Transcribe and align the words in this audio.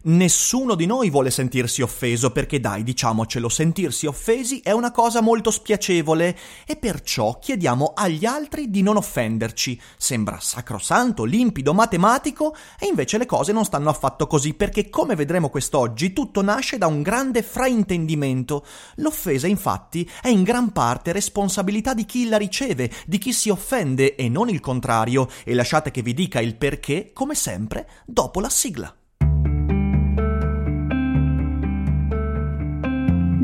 Nessuno 0.00 0.74
di 0.74 0.86
noi 0.86 1.10
vuole 1.10 1.30
sentirsi 1.30 1.82
offeso 1.82 2.30
perché 2.30 2.60
dai, 2.60 2.82
diciamocelo, 2.82 3.48
sentirsi 3.48 4.06
offesi 4.06 4.60
è 4.60 4.70
una 4.70 4.92
cosa 4.92 5.20
molto 5.20 5.50
spiacevole 5.50 6.38
e 6.66 6.76
perciò 6.76 7.38
chiediamo 7.38 7.92
agli 7.94 8.24
altri 8.24 8.70
di 8.70 8.80
non 8.82 8.96
offenderci. 8.96 9.78
Sembra 9.96 10.38
sacrosanto, 10.40 11.24
limpido, 11.24 11.74
matematico 11.74 12.54
e 12.78 12.86
invece 12.86 13.18
le 13.18 13.26
cose 13.26 13.52
non 13.52 13.64
stanno 13.64 13.90
affatto 13.90 14.26
così 14.26 14.54
perché 14.54 14.88
come 14.88 15.16
vedremo 15.16 15.50
quest'oggi 15.50 16.12
tutto 16.12 16.42
nasce 16.42 16.78
da 16.78 16.86
un 16.86 17.02
grande 17.02 17.42
fraintendimento. 17.42 18.64
L'offesa 18.96 19.46
infatti 19.46 20.08
è 20.22 20.28
in 20.28 20.42
gran 20.42 20.70
parte 20.70 21.12
responsabilità 21.12 21.92
di 21.92 22.06
chi 22.06 22.28
la 22.28 22.38
riceve, 22.38 22.90
di 23.04 23.18
chi 23.18 23.32
si 23.32 23.50
offende 23.50 24.14
e 24.14 24.28
non 24.28 24.48
il 24.48 24.60
contrario 24.60 25.28
e 25.44 25.54
lasciate 25.54 25.90
che 25.90 26.02
vi 26.02 26.14
dica 26.14 26.40
il 26.40 26.56
perché 26.56 27.10
come 27.12 27.34
sempre 27.34 27.88
dopo 28.06 28.40
la 28.40 28.48
sigla. 28.48 28.97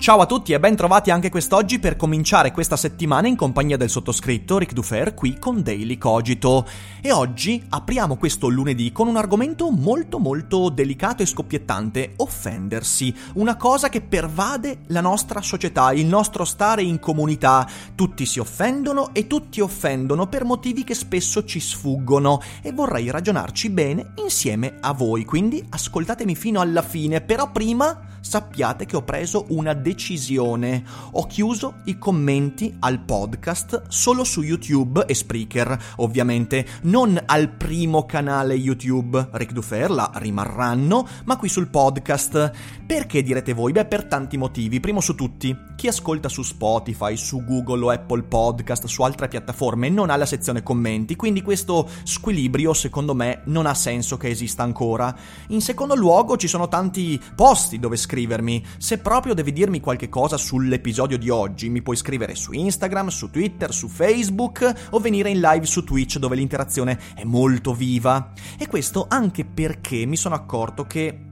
Ciao 0.00 0.20
a 0.20 0.24
tutti 0.24 0.54
e 0.54 0.58
ben 0.58 0.76
trovati 0.76 1.10
anche 1.10 1.28
quest'oggi 1.28 1.78
per 1.78 1.96
cominciare 1.96 2.52
questa 2.52 2.78
settimana 2.78 3.28
in 3.28 3.36
compagnia 3.36 3.76
del 3.76 3.90
sottoscritto 3.90 4.56
Rick 4.56 4.72
Dufer 4.72 5.12
qui 5.12 5.38
con 5.38 5.62
Daily 5.62 5.98
Cogito. 5.98 6.66
E 7.02 7.12
oggi 7.12 7.62
apriamo 7.68 8.16
questo 8.16 8.48
lunedì 8.48 8.92
con 8.92 9.08
un 9.08 9.18
argomento 9.18 9.70
molto 9.70 10.18
molto 10.18 10.70
delicato 10.70 11.22
e 11.22 11.26
scoppiettante, 11.26 12.14
offendersi, 12.16 13.14
una 13.34 13.56
cosa 13.56 13.90
che 13.90 14.00
pervade 14.00 14.78
la 14.86 15.02
nostra 15.02 15.42
società, 15.42 15.92
il 15.92 16.06
nostro 16.06 16.46
stare 16.46 16.82
in 16.82 16.98
comunità. 16.98 17.68
Tutti 17.94 18.24
si 18.24 18.38
offendono 18.38 19.12
e 19.12 19.26
tutti 19.26 19.60
offendono 19.60 20.28
per 20.28 20.44
motivi 20.44 20.82
che 20.82 20.94
spesso 20.94 21.44
ci 21.44 21.60
sfuggono 21.60 22.40
e 22.62 22.72
vorrei 22.72 23.10
ragionarci 23.10 23.68
bene 23.68 24.12
insieme 24.16 24.78
a 24.80 24.94
voi, 24.94 25.26
quindi 25.26 25.62
ascoltatemi 25.68 26.34
fino 26.34 26.62
alla 26.62 26.80
fine, 26.80 27.20
però 27.20 27.50
prima 27.52 28.16
sappiate 28.20 28.86
che 28.86 28.96
ho 28.96 29.02
preso 29.02 29.46
una 29.48 29.72
decisione. 29.72 30.84
Ho 31.12 31.26
chiuso 31.26 31.76
i 31.84 31.98
commenti 31.98 32.76
al 32.80 33.00
podcast 33.00 33.84
solo 33.88 34.24
su 34.24 34.42
YouTube 34.42 35.04
e 35.06 35.14
Spreaker, 35.14 35.78
ovviamente, 35.96 36.66
non 36.82 37.20
al 37.26 37.50
primo 37.50 38.06
canale 38.06 38.54
YouTube. 38.54 39.28
Rick 39.32 39.52
Duferla 39.52 40.10
rimarranno, 40.14 41.06
ma 41.24 41.36
qui 41.36 41.48
sul 41.48 41.68
podcast. 41.68 42.52
Perché 42.86 43.22
direte 43.22 43.52
voi? 43.52 43.72
Beh, 43.72 43.86
per 43.86 44.04
tanti 44.04 44.36
motivi. 44.36 44.80
Primo 44.80 45.00
su 45.00 45.14
tutti, 45.14 45.56
chi 45.76 45.88
ascolta 45.88 46.28
su 46.28 46.42
Spotify, 46.42 47.16
su 47.16 47.44
Google 47.44 47.84
o 47.84 47.90
Apple 47.90 48.22
Podcast, 48.22 48.86
su 48.86 49.02
altre 49.02 49.28
piattaforme, 49.28 49.88
non 49.88 50.10
ha 50.10 50.16
la 50.16 50.26
sezione 50.26 50.62
commenti, 50.62 51.16
quindi 51.16 51.42
questo 51.42 51.88
squilibrio, 52.04 52.74
secondo 52.74 53.14
me, 53.14 53.42
non 53.46 53.66
ha 53.66 53.74
senso 53.74 54.16
che 54.16 54.28
esista 54.28 54.62
ancora. 54.62 55.14
In 55.48 55.60
secondo 55.60 55.94
luogo, 55.94 56.36
ci 56.36 56.48
sono 56.48 56.68
tanti 56.68 57.20
posti 57.34 57.78
dove 57.78 57.96
scrivere 57.96 58.09
scrivermi. 58.10 58.64
Se 58.78 58.98
proprio 58.98 59.34
devi 59.34 59.52
dirmi 59.52 59.78
qualche 59.78 60.08
cosa 60.08 60.36
sull'episodio 60.36 61.16
di 61.16 61.30
oggi, 61.30 61.68
mi 61.68 61.80
puoi 61.80 61.94
scrivere 61.94 62.34
su 62.34 62.50
Instagram, 62.52 63.06
su 63.08 63.30
Twitter, 63.30 63.72
su 63.72 63.86
Facebook 63.86 64.88
o 64.90 64.98
venire 64.98 65.30
in 65.30 65.38
live 65.38 65.64
su 65.64 65.84
Twitch 65.84 66.18
dove 66.18 66.34
l'interazione 66.34 66.98
è 67.14 67.22
molto 67.22 67.72
viva. 67.72 68.32
E 68.58 68.66
questo 68.66 69.06
anche 69.08 69.44
perché 69.44 70.04
mi 70.06 70.16
sono 70.16 70.34
accorto 70.34 70.86
che 70.86 71.29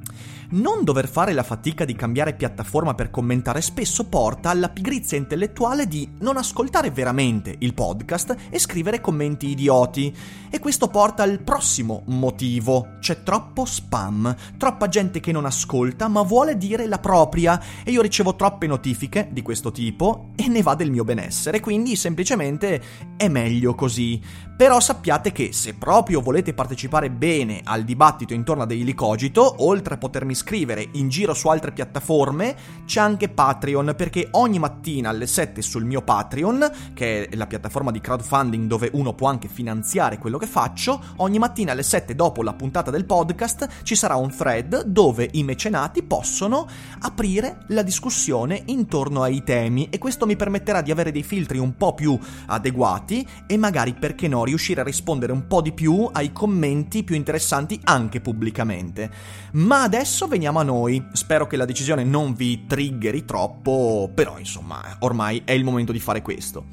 non 0.50 0.84
dover 0.84 1.08
fare 1.08 1.32
la 1.32 1.42
fatica 1.42 1.84
di 1.84 1.94
cambiare 1.94 2.34
piattaforma 2.34 2.94
per 2.94 3.10
commentare 3.10 3.60
spesso 3.60 4.04
porta 4.04 4.50
alla 4.50 4.68
pigrizia 4.68 5.18
intellettuale 5.18 5.86
di 5.86 6.08
non 6.20 6.36
ascoltare 6.36 6.90
veramente 6.90 7.54
il 7.58 7.74
podcast 7.74 8.34
e 8.48 8.58
scrivere 8.58 9.00
commenti 9.00 9.48
idioti. 9.48 10.14
E 10.50 10.58
questo 10.58 10.88
porta 10.88 11.22
al 11.22 11.40
prossimo 11.40 12.02
motivo. 12.06 12.96
C'è 13.00 13.22
troppo 13.22 13.64
spam, 13.64 14.34
troppa 14.56 14.88
gente 14.88 15.20
che 15.20 15.32
non 15.32 15.44
ascolta 15.44 16.08
ma 16.08 16.22
vuole 16.22 16.56
dire 16.56 16.86
la 16.86 16.98
propria 16.98 17.60
e 17.84 17.90
io 17.90 18.00
ricevo 18.00 18.34
troppe 18.34 18.66
notifiche 18.66 19.28
di 19.30 19.42
questo 19.42 19.70
tipo 19.70 20.30
e 20.36 20.48
ne 20.48 20.62
va 20.62 20.74
del 20.74 20.90
mio 20.90 21.04
benessere, 21.04 21.60
quindi 21.60 21.96
semplicemente 21.96 22.82
è 23.16 23.28
meglio 23.28 23.74
così. 23.74 24.46
Però 24.56 24.80
sappiate 24.80 25.30
che 25.30 25.52
se 25.52 25.74
proprio 25.74 26.20
volete 26.20 26.52
partecipare 26.52 27.10
bene 27.10 27.60
al 27.62 27.84
dibattito 27.84 28.34
intorno 28.34 28.64
a 28.64 28.66
Daily 28.66 28.92
Cogito, 28.92 29.54
oltre 29.58 29.94
a 29.94 29.98
potermi 29.98 30.34
scrivere 30.38 30.88
in 30.92 31.08
giro 31.08 31.34
su 31.34 31.48
altre 31.48 31.72
piattaforme, 31.72 32.56
c'è 32.86 33.00
anche 33.00 33.28
Patreon, 33.28 33.94
perché 33.96 34.28
ogni 34.32 34.58
mattina 34.58 35.10
alle 35.10 35.26
7 35.26 35.60
sul 35.60 35.84
mio 35.84 36.02
Patreon, 36.02 36.70
che 36.94 37.28
è 37.28 37.36
la 37.36 37.46
piattaforma 37.46 37.90
di 37.90 38.00
crowdfunding 38.00 38.68
dove 38.68 38.88
uno 38.92 39.14
può 39.14 39.28
anche 39.28 39.48
finanziare 39.48 40.18
quello 40.18 40.38
che 40.38 40.46
faccio, 40.46 41.02
ogni 41.16 41.38
mattina 41.38 41.72
alle 41.72 41.82
7 41.82 42.14
dopo 42.14 42.42
la 42.42 42.54
puntata 42.54 42.90
del 42.90 43.04
podcast 43.04 43.82
ci 43.82 43.96
sarà 43.96 44.14
un 44.14 44.30
thread 44.30 44.84
dove 44.84 45.28
i 45.32 45.42
mecenati 45.42 46.02
possono 46.04 46.66
aprire 47.00 47.64
la 47.68 47.82
discussione 47.82 48.62
intorno 48.66 49.22
ai 49.22 49.42
temi 49.42 49.88
e 49.90 49.98
questo 49.98 50.24
mi 50.24 50.36
permetterà 50.36 50.82
di 50.82 50.92
avere 50.92 51.10
dei 51.10 51.24
filtri 51.24 51.58
un 51.58 51.76
po' 51.76 51.94
più 51.94 52.16
adeguati 52.46 53.26
e 53.46 53.56
magari 53.56 53.94
perché 53.94 54.28
no 54.28 54.44
riuscire 54.44 54.82
a 54.82 54.84
rispondere 54.84 55.32
un 55.32 55.46
po' 55.48 55.60
di 55.60 55.72
più 55.72 56.08
ai 56.12 56.32
commenti 56.32 57.02
più 57.02 57.16
interessanti 57.16 57.80
anche 57.84 58.20
pubblicamente. 58.20 59.10
Ma 59.52 59.82
adesso 59.82 60.27
veniamo 60.28 60.60
a 60.60 60.62
noi. 60.62 61.04
Spero 61.12 61.46
che 61.46 61.56
la 61.56 61.64
decisione 61.64 62.04
non 62.04 62.34
vi 62.34 62.66
triggeri 62.66 63.24
troppo, 63.24 64.10
però 64.14 64.38
insomma, 64.38 64.96
ormai 65.00 65.42
è 65.44 65.52
il 65.52 65.64
momento 65.64 65.92
di 65.92 66.00
fare 66.00 66.22
questo. 66.22 66.66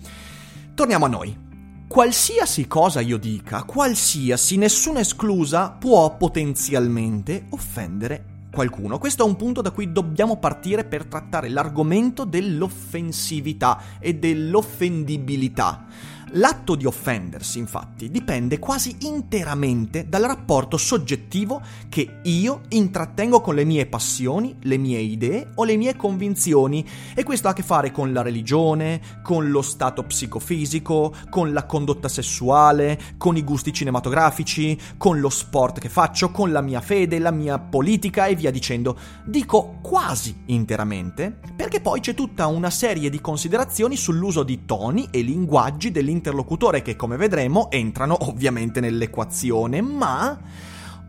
Torniamo 0.73 1.05
a 1.05 1.09
noi. 1.09 1.43
Qualsiasi 1.87 2.67
cosa 2.67 2.99
io 2.99 3.17
dica, 3.17 3.63
qualsiasi, 3.63 4.57
nessuna 4.57 4.99
esclusa, 4.99 5.71
può 5.71 6.17
potenzialmente 6.17 7.45
offendere 7.49 8.33
qualcuno. 8.51 8.97
Questo 8.97 9.23
è 9.23 9.27
un 9.27 9.35
punto 9.35 9.61
da 9.61 9.71
cui 9.71 9.91
dobbiamo 9.91 10.37
partire 10.37 10.85
per 10.85 11.05
trattare 11.05 11.49
l'argomento 11.49 12.23
dell'offensività 12.23 13.99
e 13.99 14.15
dell'offendibilità. 14.15 15.85
L'atto 16.31 16.75
di 16.75 16.85
offendersi, 16.85 17.59
infatti, 17.59 18.09
dipende 18.09 18.57
quasi 18.57 18.97
interamente 19.01 20.09
dal 20.09 20.23
rapporto 20.23 20.75
soggettivo 20.75 21.61
che 21.87 22.19
io 22.23 22.61
intrattengo 22.69 23.41
con 23.41 23.53
le 23.53 23.63
mie 23.63 23.85
passioni, 23.85 24.55
le 24.61 24.77
mie 24.77 24.99
idee 24.99 25.51
o 25.55 25.63
le 25.63 25.77
mie 25.77 25.95
convinzioni 25.95 26.85
e 27.13 27.23
questo 27.23 27.47
ha 27.47 27.51
a 27.51 27.53
che 27.53 27.61
fare 27.61 27.91
con 27.91 28.11
la 28.11 28.23
religione, 28.23 28.99
con 29.21 29.49
lo 29.49 29.61
stato 29.61 30.03
psicofisico, 30.03 31.13
con 31.29 31.53
la 31.53 31.65
condotta 31.65 32.09
sessuale, 32.09 32.99
con 33.17 33.37
i 33.37 33.43
gusti 33.43 33.71
cinematografici, 33.71 34.77
con 34.97 35.19
lo 35.19 35.29
sport 35.29 35.79
che 35.79 35.89
faccio, 35.89 36.31
con 36.31 36.51
la 36.51 36.61
mia 36.61 36.81
fede, 36.81 37.19
la 37.19 37.31
mia 37.31 37.59
politica 37.59 38.25
e 38.25 38.35
via 38.35 38.51
dicendo. 38.51 38.97
Dico 39.23 39.77
quasi 39.81 40.35
interamente 40.47 41.39
perché 41.55 41.79
poi 41.79 41.99
c'è 41.99 42.15
tutta 42.15 42.47
una 42.47 42.71
serie 42.71 43.09
di 43.09 43.21
considerazioni 43.21 43.95
sull'uso 43.95 44.43
di 44.43 44.65
toni 44.65 45.07
e 45.11 45.21
linguaggi 45.21 45.91
dell'interno 45.91 46.14
interlocutore 46.15 46.81
che 46.81 46.95
come 46.95 47.17
vedremo 47.17 47.69
entrano 47.69 48.17
ovviamente 48.27 48.79
nell'equazione, 48.79 49.81
ma 49.81 50.37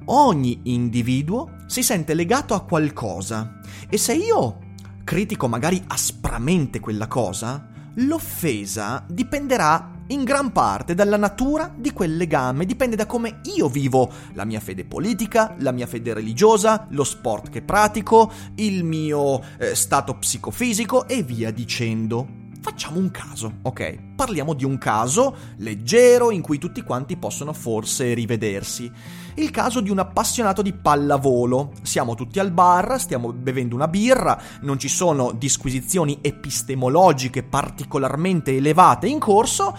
ogni 0.06 0.61
individuo 0.65 1.57
si 1.66 1.83
sente 1.83 2.15
legato 2.15 2.54
a 2.54 2.60
qualcosa 2.60 3.60
e 3.89 3.98
se 3.98 4.15
io 4.15 4.59
critico 5.04 5.48
magari 5.48 5.83
aspramente 5.86 6.80
quella 6.80 7.07
cosa, 7.07 7.69
l'offesa 7.95 9.04
dipenderà 9.09 9.95
in 10.09 10.25
gran 10.25 10.53
parte 10.53 10.95
dalla 10.95 11.16
natura 11.16 11.72
di 11.75 11.92
quel 11.92 12.16
legame, 12.16 12.66
dipende 12.66 12.97
da 12.97 13.07
come 13.07 13.41
io 13.57 13.69
vivo 13.69 14.10
la 14.34 14.45
mia 14.45 14.60
fede 14.60 14.84
politica, 14.84 15.54
la 15.59 15.72
mia 15.72 15.86
fede 15.86 16.15
religiosa, 16.15 16.86
lo 16.91 17.04
sport 17.04 17.51
che 17.51 17.63
pratico, 17.63 18.30
il 18.57 18.84
mio 18.84 19.42
eh, 19.59 19.75
stato 19.75 20.15
psicofisico 20.15 21.09
e 21.09 21.22
via 21.22 21.51
dicendo. 21.51 22.45
Facciamo 22.66 22.98
un 22.98 23.13
caso, 23.13 23.59
ok? 23.63 24.16
Parliamo 24.16 24.53
di 24.53 24.65
un 24.65 24.77
caso 24.77 25.36
leggero 25.59 26.33
in 26.33 26.42
cui 26.42 26.59
tutti 26.59 26.83
quanti 26.83 27.16
possono 27.16 27.53
forse 27.53 28.13
rivedersi. 28.13 28.91
Il 29.34 29.53
caso 29.53 29.80
di 29.80 29.89
un 29.89 30.01
appassionato 30.01 30.63
di 30.63 30.72
pallavolo. 30.72 31.74
Siamo 31.83 32.16
tutti 32.16 32.41
al 32.41 32.51
bar, 32.51 32.98
stiamo 32.98 33.33
bevendo 33.33 33.77
una 33.77 33.86
birra, 33.86 34.36
non 34.63 34.80
ci 34.80 34.89
sono 34.89 35.30
disquisizioni 35.30 36.18
epistemologiche 36.21 37.45
particolarmente 37.45 38.57
elevate 38.57 39.07
in 39.07 39.21
corso 39.21 39.72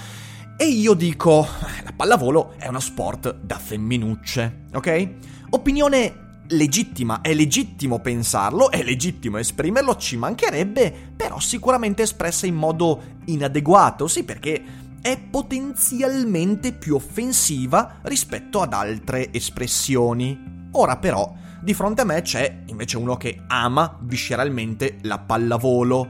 e 0.56 0.64
io 0.70 0.94
dico, 0.94 1.44
eh, 1.44 1.84
la 1.84 1.92
pallavolo 1.94 2.54
è 2.58 2.70
uno 2.70 2.80
sport 2.80 3.40
da 3.42 3.58
femminucce, 3.58 4.68
ok? 4.74 5.10
Opinione 5.50 6.27
legittima, 6.50 7.22
è 7.22 7.34
legittimo 7.34 8.00
pensarlo, 8.00 8.72
è 8.72 8.84
legittimo 8.84 9.38
esprimerlo, 9.38 9.96
ci 9.96 10.18
mancherebbe, 10.18 11.12
però 11.16 11.40
sicuramente 11.40 12.04
espressa 12.04 12.46
in 12.46 12.56
modo 12.56 13.02
inadeguato, 13.26 14.08
sì 14.08 14.24
perché 14.24 14.64
è 15.02 15.18
potenzialmente 15.20 16.74
più 16.74 16.96
offensiva 16.96 18.00
rispetto 18.04 18.62
ad 18.62 18.74
altre 18.74 19.32
espressioni. 19.32 20.68
Ora 20.72 20.98
però, 20.98 21.34
di 21.62 21.74
fronte 21.74 22.02
a 22.02 22.06
me 22.06 22.22
c'è 22.22 22.64
invece 22.66 22.98
uno 22.98 23.18
che 23.18 23.44
ama 23.48 23.98
visceralmente 24.02 24.98
la 25.02 25.20
pallavolo 25.20 26.08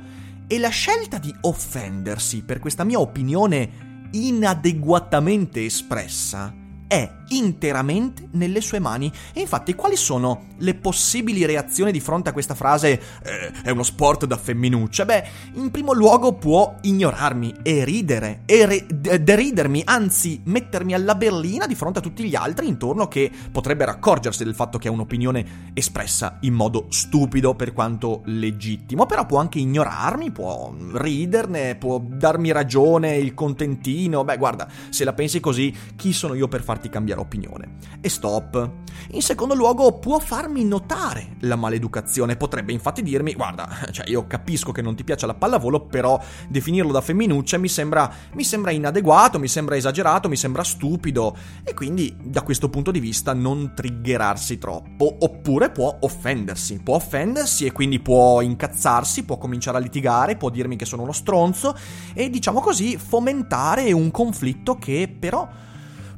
e 0.48 0.60
la 0.60 0.70
scelta 0.70 1.18
di 1.18 1.34
offendersi 1.42 2.44
per 2.44 2.60
questa 2.60 2.84
mia 2.84 3.00
opinione 3.00 4.10
inadeguatamente 4.12 5.66
espressa 5.66 6.54
è 6.88 7.17
interamente 7.30 8.28
nelle 8.32 8.62
sue 8.62 8.80
mani. 8.80 9.12
E 9.34 9.42
infatti, 9.42 9.76
quali 9.76 9.96
sono 9.96 10.46
le 10.58 10.74
possibili 10.76 11.46
reazioni 11.46 11.92
di 11.92 12.00
fronte 12.00 12.30
a 12.30 12.34
questa 12.34 12.56
frase 12.56 13.02
eh, 13.24 13.52
è 13.64 13.70
uno 13.70 13.84
sport 13.84 14.26
da 14.26 14.38
femminuccia? 14.38 15.06
Beh, 15.06 15.28
in 15.54 15.72
primo 15.72 15.94
luogo 15.94 16.34
può 16.34 16.76
ignorarmi 16.82 17.56
e 17.64 17.84
ridere, 17.84 18.42
e 18.46 18.66
re- 18.66 18.86
deridermi, 19.22 19.82
anzi 19.86 20.42
mettermi 20.46 20.94
alla 20.94 21.16
berlina 21.16 21.68
di 21.68 21.76
fronte 21.76 22.00
a 22.00 22.02
tutti 22.02 22.24
gli 22.24 22.36
altri 22.36 22.68
intorno 22.68 23.08
che 23.08 23.32
potrebbero 23.52 23.92
accorgersi 23.92 24.44
del 24.44 24.56
fatto 24.56 24.78
che 24.78 24.88
è 24.88 24.92
un'opinione 24.92 25.72
espressa 25.74 26.38
in 26.42 26.54
modo 26.54 26.88
stupido 26.90 27.56
per 27.56 27.74
quanto 27.74 28.22
legittimo, 28.26 29.06
però 29.06 29.26
può 29.26 29.40
anche 29.40 29.60
ignorarmi, 29.60 30.32
può 30.32 30.74
riderne, 30.94 31.76
può 31.76 32.00
darmi 32.00 32.52
ragione, 32.52 33.18
il 33.18 33.34
contentino. 33.34 34.24
Beh, 34.24 34.38
guarda, 34.38 34.68
se 34.90 35.04
la 35.04 35.14
pensi 35.14 35.40
così, 35.40 35.76
chi 35.96 36.14
sono 36.14 36.34
io 36.34 36.48
per 36.48 36.64
farti 36.64 36.90
cambiare 36.90 37.17
opinione. 37.20 37.76
E 38.02 38.10
stop. 38.10 38.72
In 39.12 39.22
secondo 39.22 39.54
luogo, 39.54 40.00
può 40.00 40.20
farmi 40.20 40.64
notare 40.64 41.36
la 41.42 41.56
maleducazione. 41.56 42.36
Potrebbe 42.36 42.72
infatti 42.72 43.02
dirmi: 43.04 43.34
Guarda, 43.34 43.68
cioè 43.92 44.10
io 44.10 44.28
capisco 44.28 44.72
che 44.72 44.82
non 44.82 44.96
ti 44.96 45.04
piace 45.04 45.26
la 45.26 45.34
pallavolo, 45.34 45.86
però 45.86 46.20
definirlo 46.48 46.92
da 46.92 47.02
femminuccia 47.02 47.58
mi 47.58 47.68
sembra, 47.68 48.12
mi 48.34 48.44
sembra 48.44 48.72
inadeguato, 48.72 49.40
mi 49.40 49.48
sembra 49.48 49.76
esagerato, 49.76 50.30
mi 50.30 50.36
sembra 50.36 50.64
stupido. 50.64 51.36
E 51.64 51.74
quindi, 51.74 52.16
da 52.22 52.42
questo 52.42 52.70
punto 52.70 52.92
di 52.92 53.00
vista, 53.00 53.34
non 53.34 53.74
triggerarsi 53.76 54.58
troppo. 54.58 55.18
Oppure 55.20 55.70
può 55.72 55.98
offendersi. 56.02 56.80
Può 56.82 56.96
offendersi 56.96 57.66
e 57.66 57.72
quindi 57.72 58.00
può 58.00 58.42
incazzarsi, 58.42 59.24
può 59.24 59.38
cominciare 59.38 59.78
a 59.78 59.82
litigare, 59.82 60.38
può 60.38 60.50
dirmi 60.50 60.76
che 60.76 60.86
sono 60.86 61.04
uno 61.04 61.12
stronzo 61.12 61.76
e 62.14 62.30
diciamo 62.30 62.62
così 62.62 62.98
fomentare 62.98 63.92
un 63.92 64.12
conflitto 64.12 64.76
che 64.76 65.14
però 65.20 65.48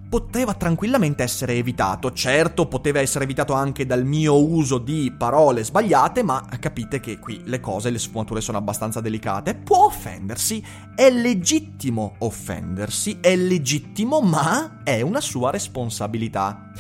poteva 0.10 0.56
tranquillamente 0.56 1.22
essere 1.22 1.54
evitato. 1.54 2.12
Certo, 2.12 2.68
poteva 2.68 3.00
essere 3.00 3.26
evitato 3.26 3.54
anche 3.54 3.86
dal 3.86 4.04
mio 4.04 4.44
uso 4.44 4.80
di 4.80 5.14
parole 5.16 5.64
sbagliate, 5.64 6.24
ma 6.24 6.44
capite 6.60 7.00
che 7.00 7.20
qui 7.20 7.44
le 7.46 7.60
cose, 7.60 7.92
le 7.92 8.00
sfumature 8.00 8.42
sono 8.42 8.58
abbastanza 8.58 9.02
delicate. 9.02 9.54
Può 9.54 9.86
offendersi, 9.86 10.64
è 10.96 11.12
legittimo 11.12 12.16
offendersi, 12.20 13.20
è 13.22 13.36
legittimo, 13.36 14.20
ma 14.20 14.82
è 14.84 15.02
una 15.02 15.22
sua 15.22 15.52
responsabilità. 15.52 16.72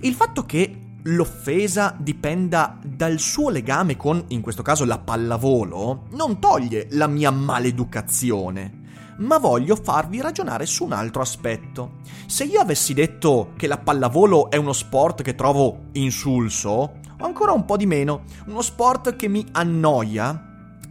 Il 0.00 0.14
fatto 0.14 0.46
che 0.46 0.86
l'offesa 1.02 1.94
dipenda 1.96 2.78
dal 2.82 3.18
suo 3.18 3.50
legame 3.50 3.96
con, 3.96 4.24
in 4.28 4.40
questo 4.40 4.62
caso, 4.62 4.86
la 4.86 4.98
pallavolo, 4.98 6.06
non 6.12 6.38
toglie 6.38 6.88
la 6.92 7.06
mia 7.06 7.30
maleducazione 7.30 8.77
ma 9.18 9.38
voglio 9.38 9.76
farvi 9.76 10.20
ragionare 10.20 10.66
su 10.66 10.84
un 10.84 10.92
altro 10.92 11.22
aspetto. 11.22 12.00
Se 12.26 12.44
io 12.44 12.60
avessi 12.60 12.94
detto 12.94 13.52
che 13.56 13.66
la 13.66 13.78
pallavolo 13.78 14.50
è 14.50 14.56
uno 14.56 14.72
sport 14.72 15.22
che 15.22 15.34
trovo 15.34 15.86
insulso, 15.92 16.70
o 16.70 17.24
ancora 17.24 17.52
un 17.52 17.64
po' 17.64 17.76
di 17.76 17.86
meno, 17.86 18.24
uno 18.46 18.62
sport 18.62 19.16
che 19.16 19.28
mi 19.28 19.46
annoia, 19.52 20.44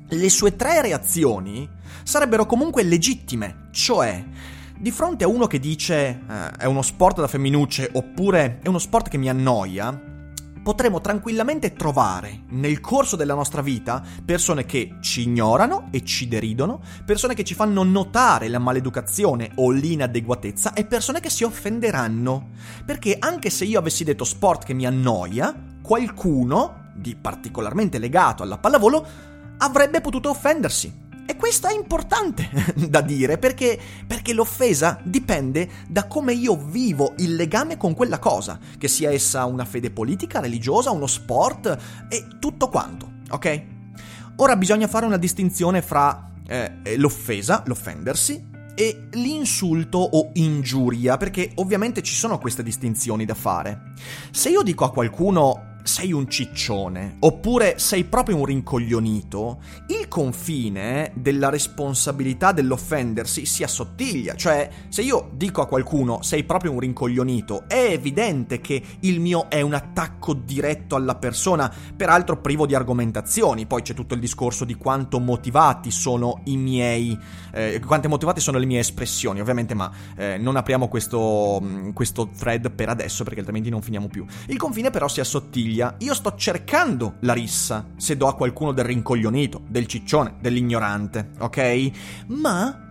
le 0.09 0.29
sue 0.29 0.55
tre 0.55 0.81
reazioni 0.81 1.69
sarebbero 2.03 2.45
comunque 2.45 2.83
legittime, 2.83 3.67
cioè 3.71 4.23
di 4.79 4.91
fronte 4.91 5.23
a 5.23 5.27
uno 5.27 5.47
che 5.47 5.59
dice 5.59 5.95
eh, 6.29 6.51
è 6.59 6.65
uno 6.65 6.81
sport 6.81 7.19
da 7.19 7.27
femminucce 7.27 7.89
oppure 7.93 8.59
è 8.61 8.67
uno 8.67 8.77
sport 8.77 9.09
che 9.09 9.17
mi 9.17 9.27
annoia, 9.27 10.06
potremo 10.67 10.99
tranquillamente 10.99 11.71
trovare 11.71 12.41
nel 12.49 12.81
corso 12.81 13.15
della 13.15 13.33
nostra 13.33 13.61
vita 13.61 14.03
persone 14.25 14.65
che 14.65 14.97
ci 14.99 15.21
ignorano 15.21 15.87
e 15.91 16.03
ci 16.03 16.27
deridono, 16.27 16.81
persone 17.05 17.35
che 17.35 17.45
ci 17.45 17.53
fanno 17.53 17.83
notare 17.83 18.49
la 18.49 18.59
maleducazione 18.59 19.51
o 19.55 19.71
l'inadeguatezza 19.71 20.73
e 20.73 20.83
persone 20.83 21.21
che 21.21 21.29
si 21.29 21.45
offenderanno. 21.45 22.49
Perché 22.85 23.15
anche 23.17 23.49
se 23.49 23.63
io 23.63 23.79
avessi 23.79 24.03
detto 24.03 24.25
sport 24.25 24.65
che 24.65 24.73
mi 24.73 24.85
annoia, 24.85 25.55
qualcuno, 25.81 26.91
di 26.95 27.15
particolarmente 27.15 27.97
legato 27.97 28.43
alla 28.43 28.57
pallavolo, 28.57 29.07
avrebbe 29.59 30.01
potuto 30.01 30.29
offendersi 30.29 31.05
e 31.29 31.35
questo 31.35 31.67
è 31.67 31.73
importante 31.73 32.49
da 32.87 33.01
dire 33.01 33.37
perché, 33.37 33.77
perché 34.07 34.31
l'offesa 34.31 34.97
dipende 35.03 35.69
da 35.87 36.07
come 36.07 36.33
io 36.33 36.55
vivo 36.55 37.13
il 37.17 37.35
legame 37.35 37.75
con 37.75 37.93
quella 37.93 38.17
cosa, 38.17 38.57
che 38.77 38.87
sia 38.87 39.11
essa 39.11 39.43
una 39.43 39.65
fede 39.65 39.91
politica, 39.91 40.39
religiosa, 40.39 40.91
uno 40.91 41.05
sport 41.05 41.77
e 42.07 42.27
tutto 42.39 42.69
quanto, 42.69 43.11
ok? 43.29 43.63
Ora 44.37 44.55
bisogna 44.55 44.87
fare 44.87 45.05
una 45.05 45.17
distinzione 45.17 45.81
fra 45.81 46.31
eh, 46.47 46.95
l'offesa, 46.95 47.61
l'offendersi, 47.65 48.55
e 48.73 49.07
l'insulto 49.13 49.97
o 49.97 50.29
ingiuria, 50.35 51.17
perché 51.17 51.51
ovviamente 51.55 52.03
ci 52.03 52.13
sono 52.13 52.37
queste 52.37 52.61
distinzioni 52.61 53.25
da 53.25 53.33
fare. 53.33 53.93
Se 54.31 54.49
io 54.49 54.61
dico 54.61 54.85
a 54.85 54.91
qualcuno 54.91 55.66
sei 55.87 56.11
un 56.11 56.29
ciccione, 56.29 57.15
oppure 57.19 57.79
sei 57.79 58.03
proprio 58.03 58.35
un 58.37 58.45
rincoglionito, 58.45 59.59
il 59.87 60.07
confine 60.07 61.11
della 61.15 61.49
responsabilità 61.49 62.51
dell'offendersi 62.51 63.45
si 63.45 63.63
assottiglia. 63.63 64.35
Cioè, 64.35 64.69
se 64.89 65.01
io 65.01 65.29
dico 65.33 65.61
a 65.61 65.65
qualcuno 65.65 66.21
sei 66.21 66.43
proprio 66.43 66.73
un 66.73 66.79
rincoglionito, 66.79 67.63
è 67.67 67.87
evidente 67.91 68.59
che 68.59 68.81
il 68.99 69.19
mio 69.19 69.49
è 69.49 69.61
un 69.61 69.73
attacco 69.73 70.33
diretto 70.33 70.95
alla 70.95 71.15
persona, 71.15 71.73
peraltro 71.95 72.39
privo 72.41 72.65
di 72.65 72.75
argomentazioni. 72.75 73.65
Poi 73.65 73.81
c'è 73.81 73.93
tutto 73.93 74.13
il 74.13 74.19
discorso 74.19 74.65
di 74.65 74.75
quanto 74.75 75.19
motivati 75.19 75.89
sono 75.89 76.41
i 76.45 76.57
miei, 76.57 77.17
eh, 77.53 77.81
quante 77.85 78.09
motivate 78.09 78.41
sono 78.41 78.57
le 78.57 78.65
mie 78.65 78.79
espressioni, 78.79 79.39
ovviamente, 79.39 79.73
ma 79.73 79.89
eh, 80.17 80.37
non 80.37 80.57
apriamo 80.57 80.89
questo, 80.89 81.63
questo 81.93 82.29
thread 82.37 82.71
per 82.71 82.89
adesso 82.89 83.23
perché 83.23 83.39
altrimenti 83.39 83.69
non 83.69 83.81
finiamo 83.81 84.07
più. 84.07 84.25
Il 84.47 84.57
confine 84.57 84.89
però 84.89 85.07
si 85.07 85.21
assottiglia 85.21 85.76
famiglia, 85.77 85.95
io 85.99 86.13
sto 86.13 86.33
cercando 86.35 87.15
la 87.21 87.33
rissa 87.33 87.85
se 87.95 88.17
do 88.17 88.27
a 88.27 88.35
qualcuno 88.35 88.71
del 88.71 88.85
rincoglionito, 88.85 89.61
del 89.67 89.85
ciccione, 89.85 90.35
dell'ignorante, 90.41 91.31
ok? 91.39 91.91
Ma 92.27 92.81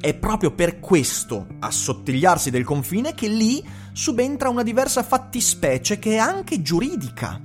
è 0.00 0.14
proprio 0.14 0.52
per 0.52 0.78
questo 0.78 1.46
assottigliarsi 1.58 2.50
del 2.50 2.64
confine 2.64 3.14
che 3.14 3.28
lì 3.28 3.64
subentra 3.92 4.48
una 4.48 4.62
diversa 4.62 5.02
fattispecie 5.02 5.98
che 5.98 6.12
è 6.12 6.18
anche 6.18 6.62
giuridica. 6.62 7.40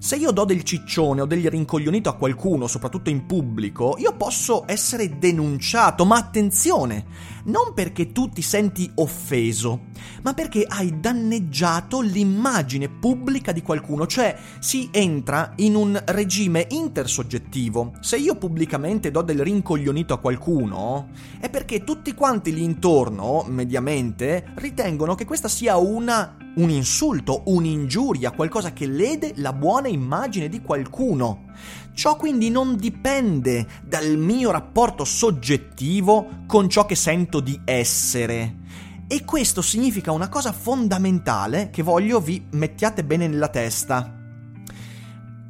Se 0.00 0.14
io 0.14 0.30
do 0.30 0.44
del 0.44 0.62
ciccione 0.62 1.22
o 1.22 1.26
del 1.26 1.50
rincoglionito 1.50 2.08
a 2.08 2.14
qualcuno, 2.14 2.68
soprattutto 2.68 3.10
in 3.10 3.26
pubblico, 3.26 3.96
io 3.98 4.14
posso 4.14 4.62
essere 4.66 5.18
denunciato, 5.18 6.04
ma 6.04 6.16
attenzione, 6.16 7.04
non 7.48 7.74
perché 7.74 8.12
tu 8.12 8.28
ti 8.28 8.42
senti 8.42 8.90
offeso, 8.96 9.86
ma 10.22 10.34
perché 10.34 10.64
hai 10.66 11.00
danneggiato 11.00 12.00
l'immagine 12.00 12.88
pubblica 12.88 13.52
di 13.52 13.62
qualcuno, 13.62 14.06
cioè 14.06 14.36
si 14.58 14.88
entra 14.90 15.52
in 15.56 15.74
un 15.74 16.00
regime 16.06 16.66
intersoggettivo. 16.70 17.92
Se 18.00 18.16
io 18.16 18.36
pubblicamente 18.36 19.10
do 19.10 19.22
del 19.22 19.40
rincoglionito 19.40 20.14
a 20.14 20.18
qualcuno, 20.18 21.08
è 21.40 21.48
perché 21.48 21.84
tutti 21.84 22.14
quanti 22.14 22.52
lì 22.52 22.62
intorno, 22.62 23.44
mediamente, 23.48 24.52
ritengono 24.56 25.14
che 25.14 25.24
questa 25.24 25.48
sia 25.48 25.76
una 25.76 26.36
un 26.58 26.70
insulto, 26.70 27.42
un'ingiuria, 27.46 28.32
qualcosa 28.32 28.72
che 28.72 28.86
lede 28.86 29.32
la 29.36 29.52
buona 29.52 29.86
immagine 29.86 30.48
di 30.48 30.60
qualcuno. 30.60 31.46
Ciò 31.98 32.14
quindi 32.14 32.48
non 32.48 32.76
dipende 32.76 33.66
dal 33.82 34.16
mio 34.16 34.52
rapporto 34.52 35.04
soggettivo 35.04 36.44
con 36.46 36.68
ciò 36.68 36.86
che 36.86 36.94
sento 36.94 37.40
di 37.40 37.60
essere. 37.64 38.58
E 39.08 39.24
questo 39.24 39.62
significa 39.62 40.12
una 40.12 40.28
cosa 40.28 40.52
fondamentale 40.52 41.70
che 41.70 41.82
voglio 41.82 42.20
vi 42.20 42.46
mettiate 42.52 43.02
bene 43.02 43.26
nella 43.26 43.48
testa. 43.48 44.16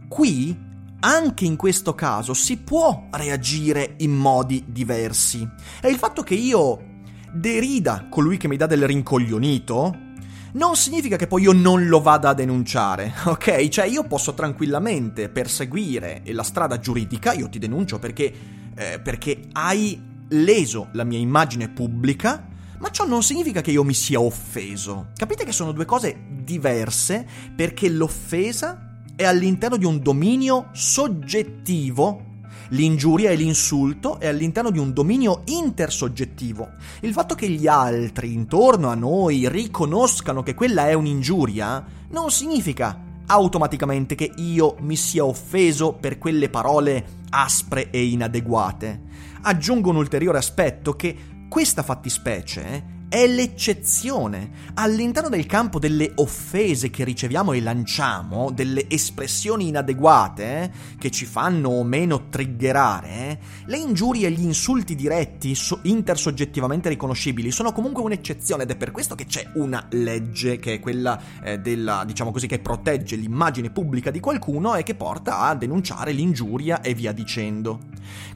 Qui, 0.09 0.59
anche 1.01 1.45
in 1.45 1.57
questo 1.57 1.95
caso, 1.95 2.33
si 2.33 2.57
può 2.57 3.09
reagire 3.11 3.97
in 3.99 4.17
modi 4.17 4.65
diversi. 4.69 5.47
E 5.83 5.91
il 5.91 5.99
fatto 5.99 6.23
che 6.23 6.35
io 6.35 7.03
derida 7.31 8.07
colui 8.09 8.39
che 8.39 8.49
mi 8.49 8.57
dà 8.57 8.65
del 8.65 8.87
rincoglionito, 8.87 10.08
non 10.53 10.77
significa 10.77 11.17
che 11.17 11.27
poi 11.27 11.43
io 11.43 11.53
non 11.53 11.87
lo 11.87 12.01
vada 12.01 12.31
a 12.31 12.35
denunciare, 12.35 13.13
ok? 13.25 13.69
Cioè 13.69 13.87
io 13.87 14.05
posso 14.05 14.35
tranquillamente 14.35 15.29
perseguire 15.29 16.23
la 16.27 16.43
strada 16.43 16.79
giuridica, 16.79 17.33
io 17.33 17.49
ti 17.49 17.59
denuncio 17.59 17.99
perché, 17.99 18.33
eh, 18.75 19.01
perché 19.01 19.43
hai 19.53 20.01
leso 20.29 20.89
la 20.93 21.05
mia 21.05 21.19
immagine 21.19 21.69
pubblica, 21.69 22.47
ma 22.79 22.91
ciò 22.91 23.07
non 23.07 23.23
significa 23.23 23.61
che 23.61 23.71
io 23.71 23.85
mi 23.85 23.95
sia 23.95 24.21
offeso. 24.21 25.09
Capite 25.17 25.45
che 25.45 25.53
sono 25.53 25.73
due 25.73 25.85
cose 25.85 26.17
diverse 26.45 27.27
perché 27.55 27.89
l'offesa 27.89 29.01
è 29.17 29.25
all'interno 29.25 29.77
di 29.77 29.85
un 29.85 30.01
dominio 30.01 30.69
soggettivo 30.73 32.28
L'ingiuria 32.71 33.31
e 33.31 33.35
l'insulto 33.35 34.21
è 34.21 34.27
all'interno 34.27 34.71
di 34.71 34.79
un 34.79 34.93
dominio 34.93 35.43
intersoggettivo. 35.47 36.69
Il 37.01 37.13
fatto 37.13 37.35
che 37.35 37.49
gli 37.49 37.67
altri 37.67 38.35
intorno 38.35 38.89
a 38.89 38.95
noi 38.95 39.49
riconoscano 39.49 40.43
che 40.43 40.55
quella 40.55 40.89
è 40.89 40.93
un'ingiuria 40.93 41.85
non 42.11 42.31
significa 42.31 43.07
automaticamente 43.27 44.15
che 44.15 44.33
io 44.37 44.77
mi 44.81 44.97
sia 44.97 45.25
offeso 45.25 45.95
per 45.95 46.19
quelle 46.19 46.51
parole 46.51 47.21
aspre 47.31 47.91
e 47.91 48.05
inadeguate. 48.05 49.03
Aggiungo 49.43 49.91
un 49.91 49.97
ulteriore 49.97 50.39
aspetto 50.39 50.95
che 50.95 51.17
questa 51.49 51.83
fattispecie 51.83 52.97
è 53.09 53.27
l'eccezione. 53.27 54.67
All'interno 54.75 55.29
del 55.29 55.47
campo 55.47 55.79
delle 55.79 56.13
offese 56.17 56.91
che 56.91 57.05
riceviamo 57.05 57.53
e 57.53 57.61
lanciamo, 57.61 58.51
delle 58.51 58.89
espressioni 58.89 59.69
inadeguate 59.69 60.63
eh, 60.63 60.71
che 60.99 61.11
ci 61.11 61.25
fanno 61.25 61.71
o 61.71 61.85
meno 61.85 62.29
triggerare, 62.29 63.09
eh, 63.09 63.39
le 63.67 63.79
ingiurie 63.79 64.29
e 64.29 64.31
gli 64.31 64.43
insulti 64.43 64.95
diretti, 64.95 65.55
so- 65.55 65.81
intersoggettivamente 65.83 66.89
riconoscibili, 66.89 67.51
sono 67.51 67.73
comunque 67.73 68.03
un'eccezione 68.03 68.65
ed 68.65 68.71
è 68.71 68.77
per 68.77 68.91
questo 68.91 69.15
che 69.15 69.27
c'è 69.27 69.51
una 69.55 69.87
legge 69.91 70.59
che 70.59 70.75
è 70.75 70.81
quella 70.81 71.21
eh, 71.43 71.59
della, 71.59 72.05
diciamo 72.07 72.31
così, 72.31 72.47
che 72.47 72.59
protegge 72.59 73.17
l'immagine 73.17 73.71
pubblica 73.71 74.11
di 74.11 74.21
qualcuno 74.21 74.75
e 74.75 74.83
che 74.83 74.95
porta 74.95 75.41
a 75.41 75.55
denunciare 75.55 76.13
l'ingiuria 76.13 76.83
e 76.83 76.95
via 76.95 77.13
dicendo. 77.13 77.81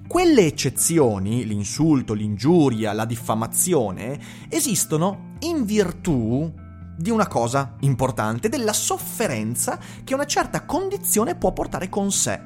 Quelle 0.07 0.45
eccezioni, 0.45 1.47
l'insulto, 1.47 2.13
l'ingiuria, 2.13 2.93
la 2.93 3.07
diffamazione, 3.07 4.21
esistono 4.63 5.35
in 5.41 5.65
virtù 5.65 6.49
di 6.97 7.11
una 7.11 7.27
cosa 7.27 7.75
importante, 7.81 8.49
della 8.49 8.73
sofferenza 8.73 9.77
che 10.05 10.15
una 10.15 10.25
certa 10.25 10.65
condizione 10.65 11.35
può 11.35 11.53
portare 11.53 11.89
con 11.89 12.13
sé. 12.13 12.41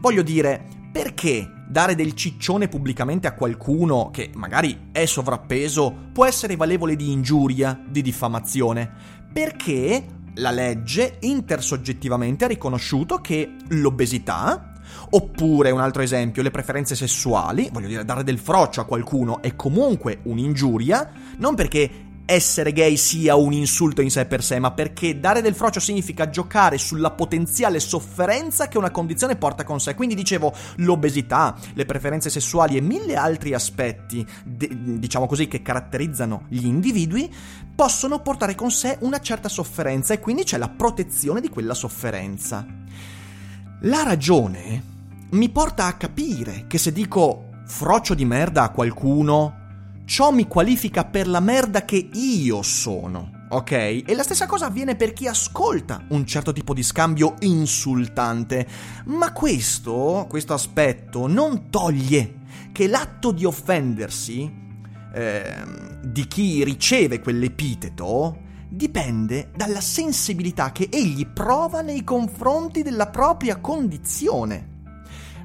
Voglio 0.00 0.22
dire, 0.22 0.66
perché 0.90 1.48
dare 1.68 1.94
del 1.94 2.14
ciccione 2.14 2.66
pubblicamente 2.66 3.28
a 3.28 3.34
qualcuno 3.34 4.10
che 4.10 4.32
magari 4.34 4.88
è 4.90 5.04
sovrappeso 5.06 6.08
può 6.12 6.26
essere 6.26 6.56
valevole 6.56 6.96
di 6.96 7.12
ingiuria, 7.12 7.80
di 7.88 8.02
diffamazione? 8.02 8.90
Perché 9.32 10.04
la 10.36 10.50
legge 10.50 11.18
intersoggettivamente 11.20 12.44
ha 12.44 12.48
riconosciuto 12.48 13.20
che 13.20 13.54
l'obesità, 13.68 14.71
Oppure, 15.10 15.70
un 15.70 15.80
altro 15.80 16.02
esempio, 16.02 16.42
le 16.42 16.50
preferenze 16.50 16.94
sessuali, 16.94 17.68
voglio 17.72 17.88
dire, 17.88 18.04
dare 18.04 18.24
del 18.24 18.38
froccio 18.38 18.80
a 18.80 18.84
qualcuno 18.84 19.42
è 19.42 19.54
comunque 19.56 20.20
un'ingiuria, 20.22 21.10
non 21.38 21.54
perché 21.54 22.10
essere 22.24 22.72
gay 22.72 22.96
sia 22.96 23.34
un 23.34 23.52
insulto 23.52 24.00
in 24.00 24.10
sé 24.10 24.26
per 24.26 24.42
sé, 24.42 24.58
ma 24.58 24.72
perché 24.72 25.18
dare 25.18 25.42
del 25.42 25.54
frocio 25.54 25.80
significa 25.80 26.30
giocare 26.30 26.78
sulla 26.78 27.10
potenziale 27.10 27.80
sofferenza 27.80 28.68
che 28.68 28.78
una 28.78 28.90
condizione 28.90 29.36
porta 29.36 29.64
con 29.64 29.80
sé. 29.80 29.94
Quindi 29.94 30.14
dicevo, 30.14 30.54
l'obesità, 30.76 31.56
le 31.74 31.84
preferenze 31.84 32.30
sessuali 32.30 32.76
e 32.76 32.80
mille 32.80 33.16
altri 33.16 33.52
aspetti, 33.52 34.24
diciamo 34.44 35.26
così, 35.26 35.48
che 35.48 35.62
caratterizzano 35.62 36.46
gli 36.48 36.64
individui, 36.64 37.30
possono 37.74 38.20
portare 38.20 38.54
con 38.54 38.70
sé 38.70 38.96
una 39.00 39.20
certa 39.20 39.48
sofferenza 39.48 40.14
e 40.14 40.20
quindi 40.20 40.44
c'è 40.44 40.58
la 40.58 40.68
protezione 40.68 41.40
di 41.40 41.48
quella 41.48 41.74
sofferenza. 41.74 42.64
La 43.86 44.04
ragione 44.04 44.90
mi 45.30 45.48
porta 45.48 45.86
a 45.86 45.94
capire 45.94 46.66
che 46.68 46.78
se 46.78 46.92
dico 46.92 47.48
frocio 47.66 48.14
di 48.14 48.24
merda 48.24 48.62
a 48.62 48.70
qualcuno, 48.70 50.02
ciò 50.04 50.30
mi 50.30 50.46
qualifica 50.46 51.04
per 51.04 51.26
la 51.26 51.40
merda 51.40 51.84
che 51.84 52.10
io 52.12 52.62
sono, 52.62 53.46
ok? 53.48 53.72
E 53.72 54.14
la 54.14 54.22
stessa 54.22 54.46
cosa 54.46 54.66
avviene 54.66 54.94
per 54.94 55.12
chi 55.12 55.26
ascolta 55.26 56.04
un 56.10 56.24
certo 56.24 56.52
tipo 56.52 56.74
di 56.74 56.84
scambio 56.84 57.34
insultante. 57.40 58.68
Ma 59.06 59.32
questo, 59.32 60.26
questo 60.28 60.54
aspetto, 60.54 61.26
non 61.26 61.68
toglie 61.68 62.34
che 62.70 62.86
l'atto 62.86 63.32
di 63.32 63.44
offendersi 63.44 64.48
eh, 65.12 65.54
di 66.04 66.28
chi 66.28 66.62
riceve 66.62 67.18
quell'epiteto 67.18 68.50
dipende 68.74 69.50
dalla 69.54 69.82
sensibilità 69.82 70.72
che 70.72 70.88
egli 70.90 71.26
prova 71.26 71.82
nei 71.82 72.02
confronti 72.04 72.82
della 72.82 73.08
propria 73.08 73.58
condizione. 73.58 74.70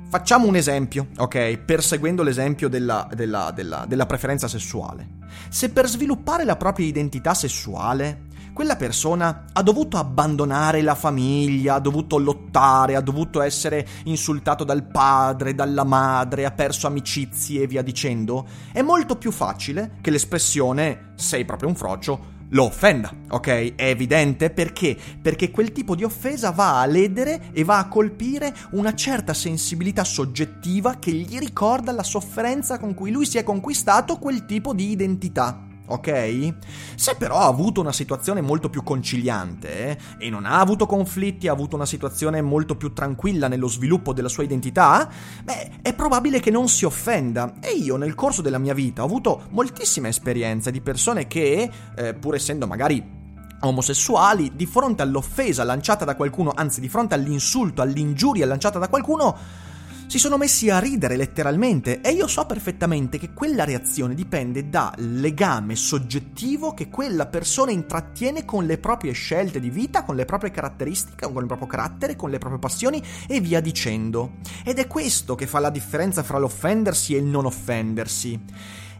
Facciamo 0.07 0.47
un 0.47 0.55
esempio, 0.55 1.07
ok? 1.17 1.57
Perseguendo 1.57 2.23
l'esempio 2.23 2.69
della, 2.69 3.09
della, 3.13 3.51
della, 3.53 3.85
della 3.85 4.05
preferenza 4.05 4.47
sessuale. 4.47 5.15
Se 5.49 5.69
per 5.69 5.87
sviluppare 5.87 6.45
la 6.45 6.55
propria 6.55 6.87
identità 6.87 7.33
sessuale 7.33 8.25
quella 8.53 8.77
persona 8.77 9.45
ha 9.53 9.61
dovuto 9.61 9.97
abbandonare 9.97 10.81
la 10.81 10.95
famiglia, 10.95 11.75
ha 11.75 11.79
dovuto 11.79 12.17
lottare, 12.17 12.95
ha 12.95 13.01
dovuto 13.01 13.41
essere 13.41 13.85
insultato 14.05 14.63
dal 14.63 14.83
padre, 14.83 15.53
dalla 15.53 15.83
madre, 15.83 16.43
ha 16.43 16.51
perso 16.51 16.87
amicizie 16.87 17.61
e 17.61 17.67
via 17.67 17.83
dicendo, 17.83 18.47
è 18.71 18.81
molto 18.81 19.15
più 19.15 19.31
facile 19.31 19.97
che 20.01 20.09
l'espressione 20.09 21.11
sei 21.17 21.45
proprio 21.45 21.69
un 21.69 21.75
frocio 21.75 22.35
lo 22.49 22.63
offenda, 22.63 23.13
ok? 23.29 23.75
È 23.75 23.85
evidente 23.85 24.49
perché? 24.49 24.97
Perché 25.21 25.51
quel 25.51 25.71
tipo 25.71 25.95
di 25.95 26.03
offesa 26.03 26.51
va 26.51 26.79
a 26.79 26.85
ledere 26.85 27.49
e 27.51 27.63
va 27.63 27.79
a 27.79 27.87
colpire 27.87 28.53
una 28.71 28.93
certa 28.93 29.33
sensibilità 29.33 30.03
soggettiva 30.03 30.95
che 30.97 31.11
gli 31.11 31.37
ricorda 31.37 31.91
la 31.91 32.03
sofferenza 32.03 32.79
con 32.79 32.93
cui 32.93 33.11
lui 33.11 33.25
si 33.25 33.37
è 33.37 33.43
conquistato 33.43 34.17
quel 34.17 34.45
tipo 34.45 34.73
di 34.73 34.89
identità 34.89 35.66
ok? 35.87 36.53
Se 36.95 37.15
però 37.15 37.37
ha 37.37 37.47
avuto 37.47 37.81
una 37.81 37.91
situazione 37.91 38.41
molto 38.41 38.69
più 38.69 38.83
conciliante 38.83 39.89
eh, 39.89 39.97
e 40.19 40.29
non 40.29 40.45
ha 40.45 40.59
avuto 40.59 40.85
conflitti, 40.85 41.47
ha 41.47 41.51
avuto 41.51 41.75
una 41.75 41.85
situazione 41.85 42.41
molto 42.41 42.75
più 42.75 42.93
tranquilla 42.93 43.47
nello 43.47 43.67
sviluppo 43.67 44.13
della 44.13 44.29
sua 44.29 44.43
identità, 44.43 45.09
beh, 45.43 45.81
è 45.81 45.93
probabile 45.93 46.39
che 46.39 46.51
non 46.51 46.67
si 46.67 46.85
offenda. 46.85 47.55
E 47.59 47.71
io 47.71 47.97
nel 47.97 48.15
corso 48.15 48.41
della 48.41 48.57
mia 48.57 48.73
vita 48.73 49.01
ho 49.01 49.05
avuto 49.05 49.43
moltissime 49.49 50.09
esperienze 50.09 50.71
di 50.71 50.81
persone 50.81 51.27
che, 51.27 51.69
eh, 51.95 52.13
pur 52.13 52.35
essendo 52.35 52.67
magari 52.67 53.15
omosessuali, 53.59 54.51
di 54.55 54.65
fronte 54.65 55.01
all'offesa 55.01 55.63
lanciata 55.63 56.05
da 56.05 56.15
qualcuno, 56.15 56.51
anzi 56.55 56.79
di 56.79 56.89
fronte 56.89 57.15
all'insulto, 57.15 57.81
all'ingiuria 57.81 58.45
lanciata 58.45 58.77
da 58.77 58.87
qualcuno, 58.87 59.65
si 60.07 60.19
sono 60.19 60.37
messi 60.37 60.69
a 60.69 60.79
ridere 60.79 61.17
letteralmente 61.17 61.99
e 61.99 62.11
io 62.11 62.27
so 62.27 62.45
perfettamente 62.45 63.17
che 63.17 63.33
quella 63.33 63.65
reazione 63.65 64.15
dipende 64.15 64.69
dal 64.69 64.93
legame 64.97 65.75
soggettivo 65.75 66.73
che 66.73 66.87
quella 66.87 67.27
persona 67.27 67.71
intrattiene 67.71 68.45
con 68.45 68.65
le 68.65 68.77
proprie 68.77 69.11
scelte 69.11 69.59
di 69.59 69.69
vita, 69.69 70.05
con 70.05 70.15
le 70.15 70.23
proprie 70.23 70.51
caratteristiche, 70.51 71.29
con 71.29 71.41
il 71.41 71.47
proprio 71.47 71.67
carattere, 71.67 72.15
con 72.15 72.29
le 72.29 72.37
proprie 72.37 72.59
passioni 72.59 73.03
e 73.27 73.41
via 73.41 73.59
dicendo. 73.59 74.35
Ed 74.63 74.79
è 74.79 74.87
questo 74.87 75.35
che 75.35 75.45
fa 75.45 75.59
la 75.59 75.69
differenza 75.69 76.23
fra 76.23 76.37
l'offendersi 76.37 77.13
e 77.13 77.17
il 77.17 77.25
non 77.25 77.45
offendersi. 77.45 78.39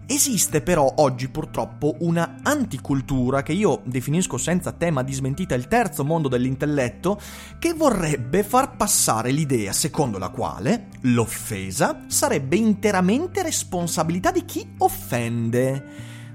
Esiste 0.10 0.62
però 0.62 0.90
oggi 1.00 1.28
purtroppo 1.28 1.98
una 2.00 2.38
anticultura 2.42 3.44
che 3.44 3.52
io 3.52 3.82
definisco 3.84 4.38
senza 4.38 4.72
tema 4.72 5.04
di 5.04 5.12
smentita 5.12 5.54
il 5.54 5.68
terzo 5.68 6.06
mondo 6.06 6.30
dell'intelletto, 6.30 7.20
che 7.60 7.74
vorrebbe 7.74 8.44
far 8.44 8.78
passare 8.78 9.32
l'idea 9.32 9.74
secondo 9.74 10.18
la 10.18 10.30
quale 10.30 10.88
l'offesa 11.02 12.06
sarebbe 12.08 12.56
interamente 12.56 13.44
responsabilità 13.44 14.32
di 14.32 14.46
chi 14.46 14.76
offende. 14.78 15.84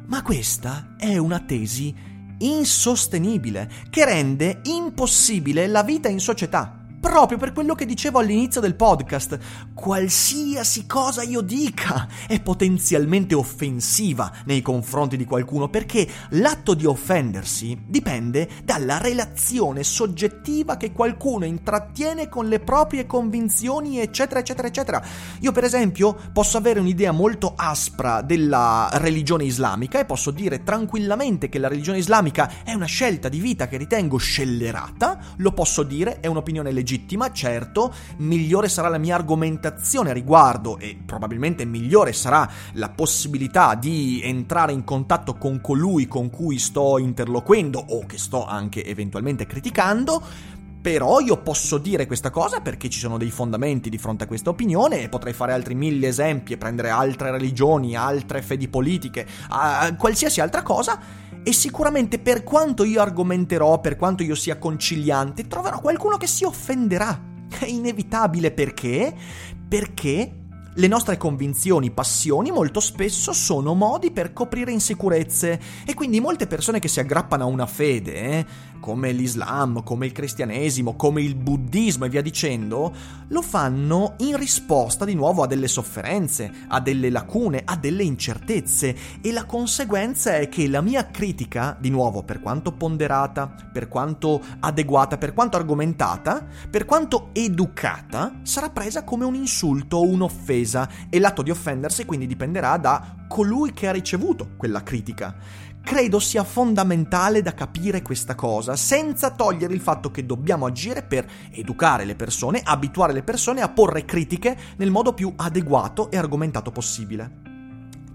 Ma 0.05 0.21
questa 0.21 0.95
è 0.99 1.17
una 1.17 1.41
tesi 1.41 1.95
insostenibile 2.41 3.71
che 3.89 4.05
rende 4.05 4.61
impossibile 4.65 5.67
la 5.67 5.83
vita 5.83 6.11
in 6.11 6.21
società 6.21 6.82
proprio 7.03 7.37
per 7.37 7.53
quello 7.53 7.75
che 7.75 7.85
dicevo 7.85 8.21
all'inizio 8.21 8.61
del 8.61 8.77
podcast. 8.77 9.37
Qualsiasi 9.75 10.87
cosa 10.87 11.25
io 11.25 11.41
dica 11.41 12.07
è 12.29 12.41
potenzialmente 12.41 13.35
offensiva 13.35 14.31
nei 14.45 14.63
confronti 14.63 15.17
di 15.17 15.25
qualcuno 15.25 15.69
perché 15.69 16.09
l'atto 16.31 16.75
di 16.75 16.87
offendersi 16.87 17.77
dipende 17.89 18.49
dalla 18.63 18.99
relazione 18.99 19.83
soggettiva 19.83 20.77
che 20.77 20.93
qualcuno 20.93 21.45
intrattiene 21.45 22.29
con 22.29 22.47
le 22.47 22.61
proprie 22.61 23.05
convinzioni, 23.05 23.99
eccetera, 23.99 24.39
eccetera, 24.39 24.69
eccetera. 24.69 25.03
Io, 25.41 25.51
per 25.51 25.65
esempio, 25.65 26.17
posso 26.33 26.57
avere 26.57 26.79
un'idea 26.79 27.11
molto 27.11 27.55
aspra 27.57 28.23
della 28.23 28.89
religione 28.93 29.43
islamica 29.43 29.99
e 29.99 30.05
posso 30.05 30.31
dire 30.31 30.63
tranquillamente 30.63 31.49
che 31.49 31.59
la 31.59 31.67
religione 31.67 31.99
islamica 31.99 32.63
è 32.63 32.75
una 32.75 32.87
scelta 32.87 33.29
di 33.29 33.41
vita 33.41 33.67
che 33.67 33.77
ritengo 33.77 34.19
scellerata, 34.19 35.19
lo 35.39 35.51
posso 35.51 35.83
dire, 35.83 36.21
è 36.21 36.29
un'opinione 36.29 36.71
legittima 36.71 36.91
legittima, 36.93 37.33
certo, 37.33 37.93
migliore 38.19 38.69
sarà 38.69 38.89
la 38.89 38.99
mia 38.99 39.15
argomentazione 39.15 40.11
a 40.11 40.13
riguardo 40.13 40.79
e 40.79 40.99
probabilmente 41.05 41.65
migliore 41.65 42.13
sarà 42.13 42.49
la 42.73 42.91
possibilità 42.91 43.75
di 43.75 44.21
entrare 44.23 44.73
in 44.73 44.85
contatto 44.85 45.35
con 45.35 45.61
colui 45.61 46.07
con 46.07 46.29
cui 46.29 46.59
sto 46.59 46.99
interloquendo 46.99 47.79
o 47.79 48.05
che 48.05 48.19
sto 48.19 48.47
anche 48.47 48.85
eventualmente 48.85 49.47
criticando, 49.47 50.23
Però 50.83 51.21
io 51.21 51.37
posso 51.37 51.79
dire 51.79 52.07
questa 52.07 52.31
cosa 52.31 52.61
perché 52.61 52.91
ci 52.91 52.99
sono 52.99 53.17
dei 53.17 53.31
fondamenti 53.31 53.89
di 53.89 53.99
fronte 53.99 54.25
a 54.25 54.27
questa 54.27 54.51
opinione 54.51 55.03
e 55.03 55.09
potrei 55.09 55.33
fare 55.33 55.53
altri 55.53 55.77
mille 55.77 56.09
esempi 56.09 56.55
e 56.55 56.57
prendere 56.57 56.91
altre 56.91 57.31
religioni, 57.31 57.95
altre 57.95 58.43
fedi 58.43 58.67
politiche, 58.67 59.25
qualsiasi 59.97 60.41
altra 60.41 60.63
cosa 60.63 61.22
e 61.45 61.53
sicuramente 61.53 62.19
per 62.19 62.45
quanto 62.45 62.85
io 62.85 63.01
argomenterò, 63.01 63.81
per 63.81 63.97
quanto 63.97 64.23
io 64.23 64.35
sia 64.35 64.59
conciliante, 64.59 65.47
troverò 65.47 65.81
qualcuno 65.81 66.17
che 66.17 66.27
si 66.27 66.45
offenderà. 66.45 67.31
È 67.59 67.67
inevitabile 67.67 68.51
perché? 68.51 69.15
Perché 69.69 70.42
le 70.75 70.87
nostre 70.87 71.19
convinzioni, 71.19 71.91
passioni 71.91 72.51
molto 72.51 72.81
spesso 72.81 73.35
sono 73.35 73.75
modi 73.75 74.11
per 74.11 74.33
coprire 74.33 74.73
insicurezze. 74.73 75.61
E 75.85 75.93
quindi 75.93 76.19
molte 76.19 76.47
persone 76.47 76.79
che 76.79 76.89
si 76.89 76.99
aggrappano 76.99 77.43
a 77.43 77.47
una 77.47 77.67
fede, 77.67 78.15
eh, 78.15 78.47
come 78.81 79.13
l'Islam, 79.13 79.83
come 79.83 80.07
il 80.07 80.13
cristianesimo, 80.13 80.97
come 80.97 81.21
il 81.23 81.35
buddismo 81.35 82.07
e 82.07 82.09
via 82.09 82.23
dicendo, 82.23 82.93
lo 83.29 83.43
fanno 83.43 84.15
in 84.19 84.37
risposta 84.37 85.05
di 85.05 85.15
nuovo 85.15 85.43
a 85.43 85.47
delle 85.47 85.69
sofferenze, 85.69 86.51
a 86.69 86.81
delle 86.81 87.11
lacune, 87.11 87.63
a 87.65 87.77
delle 87.77 88.03
incertezze. 88.03 88.97
E 89.21 89.31
la 89.31 89.45
conseguenza 89.45 90.37
è 90.37 90.49
che 90.49 90.69
la 90.69 90.81
mia 90.81 91.07
critica, 91.11 91.77
di 91.79 91.91
nuovo, 91.91 92.23
per 92.23 92.41
quanto 92.41 92.73
ponderata, 92.73 93.55
per 93.71 93.89
quanto 93.89 94.41
adeguata, 94.61 95.19
per 95.19 95.35
quanto 95.35 95.59
argomentata, 95.59 96.45
per 96.69 96.87
quanto 96.87 97.29
educata, 97.33 98.41
sarà 98.43 98.71
presa 98.71 99.05
come 99.05 99.27
un 99.27 99.35
insulto 99.35 99.99
o 99.99 100.07
un'offesa 100.07 100.61
offesa 100.63 100.89
e 101.11 101.19
l'atto 101.19 101.43
di 101.43 101.51
offendersi 101.51 102.05
quindi 102.05 102.27
dipenderà 102.27 102.77
da 102.77 103.17
colui 103.29 103.73
che 103.73 103.89
ha 103.89 103.93
ricevuto 103.93 104.51
quella 104.57 104.83
critica. 104.83 105.35
Credo 105.83 106.21
sia 106.21 106.45
fondamentale 106.45 107.43
da 107.43 107.55
capire 107.55 108.03
questa 108.03 108.37
cosa, 108.37 108.77
senza 108.77 109.33
togliere 109.33 109.75
il 109.75 109.81
fatto 109.81 110.13
che 110.13 110.25
dobbiamo 110.25 110.67
agire 110.67 111.03
per 111.03 111.29
educare 111.51 112.05
le 112.05 112.15
persone, 112.15 112.61
abituare 112.63 113.13
le 113.13 113.25
persone 113.25 113.63
a 113.63 113.69
porre 113.69 114.05
critiche 114.05 114.57
nel 114.77 114.93
modo 114.93 115.13
più 115.13 115.33
adeguato 115.35 116.09
e 116.11 116.17
argomentato 116.17 116.71
possibile. 116.71 117.41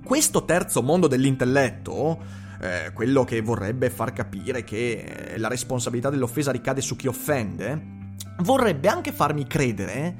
Questo 0.01 0.45
terzo 0.45 0.81
mondo 0.81 1.07
dell'intelletto, 1.07 2.17
eh, 2.61 2.91
quello 2.93 3.25
che 3.25 3.41
vorrebbe 3.41 3.89
far 3.89 4.13
capire 4.13 4.63
che 4.63 5.33
la 5.35 5.49
responsabilità 5.49 6.09
dell'offesa 6.09 6.51
ricade 6.51 6.79
su 6.79 6.95
chi 6.95 7.07
offende, 7.07 7.95
vorrebbe 8.37 8.87
anche 8.87 9.11
farmi 9.11 9.45
credere 9.45 10.15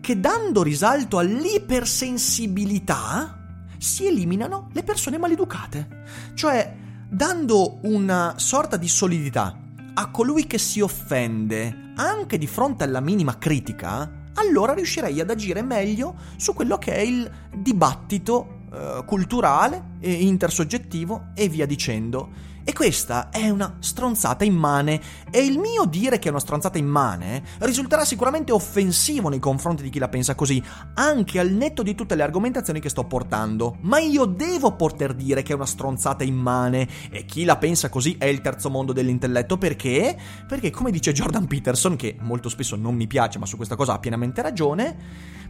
che 0.00 0.20
dando 0.20 0.62
risalto 0.62 1.18
all'ipersensibilità 1.18 3.36
si 3.78 4.06
eliminano 4.06 4.68
le 4.72 4.82
persone 4.82 5.18
maleducate. 5.18 6.04
Cioè, 6.34 6.74
dando 7.08 7.78
una 7.82 8.34
sorta 8.36 8.76
di 8.76 8.88
solidità 8.88 9.56
a 9.94 10.10
colui 10.10 10.46
che 10.46 10.58
si 10.58 10.80
offende 10.80 11.92
anche 11.96 12.38
di 12.38 12.46
fronte 12.46 12.84
alla 12.84 13.00
minima 13.00 13.38
critica, 13.38 14.24
allora 14.34 14.74
riuscirei 14.74 15.20
ad 15.20 15.30
agire 15.30 15.62
meglio 15.62 16.14
su 16.36 16.52
quello 16.52 16.78
che 16.78 16.94
è 16.94 17.00
il 17.00 17.30
dibattito 17.54 18.64
eh, 18.72 19.02
culturale, 19.06 19.94
eh, 20.00 20.12
intersoggettivo 20.12 21.28
e 21.34 21.48
via 21.48 21.66
dicendo. 21.66 22.54
E 22.68 22.72
questa 22.72 23.30
è 23.30 23.48
una 23.48 23.76
stronzata 23.78 24.42
immane 24.42 25.00
e 25.30 25.38
il 25.44 25.56
mio 25.56 25.84
dire 25.84 26.18
che 26.18 26.26
è 26.26 26.30
una 26.32 26.40
stronzata 26.40 26.78
immane 26.78 27.44
risulterà 27.60 28.04
sicuramente 28.04 28.50
offensivo 28.50 29.28
nei 29.28 29.38
confronti 29.38 29.84
di 29.84 29.88
chi 29.88 30.00
la 30.00 30.08
pensa 30.08 30.34
così, 30.34 30.60
anche 30.94 31.38
al 31.38 31.52
netto 31.52 31.84
di 31.84 31.94
tutte 31.94 32.16
le 32.16 32.24
argomentazioni 32.24 32.80
che 32.80 32.88
sto 32.88 33.04
portando. 33.04 33.76
Ma 33.82 34.00
io 34.00 34.24
devo 34.24 34.74
poter 34.74 35.14
dire 35.14 35.42
che 35.42 35.52
è 35.52 35.54
una 35.54 35.64
stronzata 35.64 36.24
immane 36.24 36.88
e 37.08 37.24
chi 37.24 37.44
la 37.44 37.56
pensa 37.56 37.88
così 37.88 38.16
è 38.18 38.24
il 38.24 38.40
terzo 38.40 38.68
mondo 38.68 38.92
dell'intelletto 38.92 39.58
perché? 39.58 40.18
Perché 40.48 40.70
come 40.70 40.90
dice 40.90 41.12
Jordan 41.12 41.46
Peterson, 41.46 41.94
che 41.94 42.16
molto 42.18 42.48
spesso 42.48 42.74
non 42.74 42.96
mi 42.96 43.06
piace 43.06 43.38
ma 43.38 43.46
su 43.46 43.54
questa 43.54 43.76
cosa 43.76 43.92
ha 43.92 44.00
pienamente 44.00 44.42
ragione, 44.42 44.96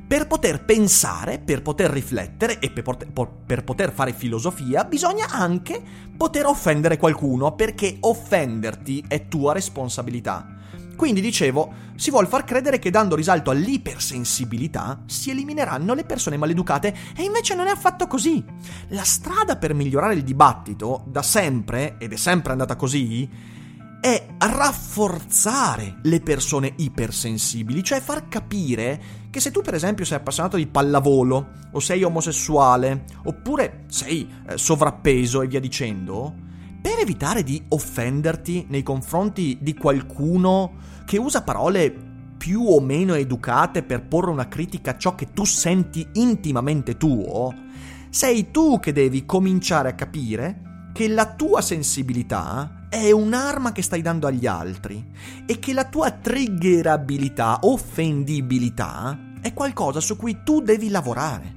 per 0.07 0.27
poter 0.27 0.65
pensare, 0.65 1.39
per 1.39 1.63
poter 1.63 1.91
riflettere 1.91 2.59
e 2.61 2.71
per 2.71 2.85
poter, 2.85 3.09
per 3.45 3.65
poter, 3.65 3.93
fare 3.93 4.13
filosofia 4.13 4.85
bisogna 4.85 5.29
anche 5.31 5.83
poter 6.17 6.47
offendere 6.47 6.97
qualcuno 6.97 7.55
perché 7.55 7.97
offenderti 8.01 9.05
è 9.09 9.27
tua 9.27 9.53
responsabilità. 9.53 10.55
Quindi 10.97 11.21
dicevo, 11.21 11.73
si 11.97 12.11
vuol 12.11 12.27
far 12.27 12.45
credere 12.45 12.79
che 12.79 12.91
dando 12.91 13.17
risalto 13.17 13.51
all'ipersensibilità 13.51 15.03
si 15.07 15.31
elimineranno 15.31 15.93
le 15.93 16.05
persone 16.05 16.39
maleducate 16.39 16.95
e 17.15 17.23
invece 17.23 17.55
non 17.55 17.67
è 17.67 17.71
affatto 17.71 18.07
così. 18.07 18.43
La 18.89 19.05
strada 19.05 19.57
per 19.57 19.75
migliorare 19.75 20.15
il 20.15 20.23
dibattito, 20.23 21.05
da 21.07 21.23
sempre, 21.23 21.97
ed 21.99 22.13
è 22.13 22.17
sempre 22.17 22.53
andata 22.53 22.77
così, 22.77 23.29
è 24.01 24.27
rafforzare 24.39 25.99
le 26.03 26.21
persone 26.21 26.73
ipersensibili, 26.77 27.83
cioè 27.83 28.01
far 28.01 28.29
capire 28.29 29.26
che 29.37 29.43
se 29.43 29.51
tu 29.51 29.61
per 29.61 29.75
esempio 29.75 30.07
sei 30.07 30.17
appassionato 30.17 30.57
di 30.57 30.67
pallavolo 30.67 31.49
o 31.73 31.79
sei 31.79 32.03
omosessuale 32.03 33.05
oppure 33.25 33.85
sei 33.89 34.27
eh, 34.49 34.57
sovrappeso 34.57 35.43
e 35.43 35.47
via 35.47 35.61
dicendo, 35.61 36.35
per 36.81 37.01
evitare 37.01 37.43
di 37.43 37.63
offenderti 37.69 38.65
nei 38.71 38.83
confronti 38.83 39.59
di 39.61 39.75
qualcuno 39.75 40.77
che 41.05 41.19
usa 41.19 41.43
parole 41.43 41.95
più 42.39 42.63
o 42.63 42.81
meno 42.81 43.13
educate 43.13 43.83
per 43.83 44.07
porre 44.07 44.31
una 44.31 44.49
critica 44.49 44.93
a 44.93 44.97
ciò 44.97 45.15
che 45.15 45.35
tu 45.35 45.45
senti 45.45 46.09
intimamente 46.15 46.97
tuo, 46.97 47.53
sei 48.09 48.51
tu 48.51 48.81
che 48.81 48.95
devi 48.95 49.27
cominciare 49.27 49.91
a 49.91 49.95
capire 49.95 50.89
che 50.95 51.09
la 51.09 51.35
tua 51.35 51.61
sensibilità 51.61 52.87
è 52.89 53.11
un'arma 53.11 53.73
che 53.73 53.83
stai 53.83 54.01
dando 54.01 54.27
agli 54.27 54.47
altri 54.47 55.05
e 55.45 55.59
che 55.59 55.75
la 55.75 55.85
tua 55.85 56.11
triggerabilità, 56.11 57.59
offendibilità, 57.63 59.26
è 59.41 59.53
qualcosa 59.53 60.01
su 60.01 60.17
cui 60.17 60.39
tu 60.45 60.61
devi 60.61 60.89
lavorare. 60.89 61.55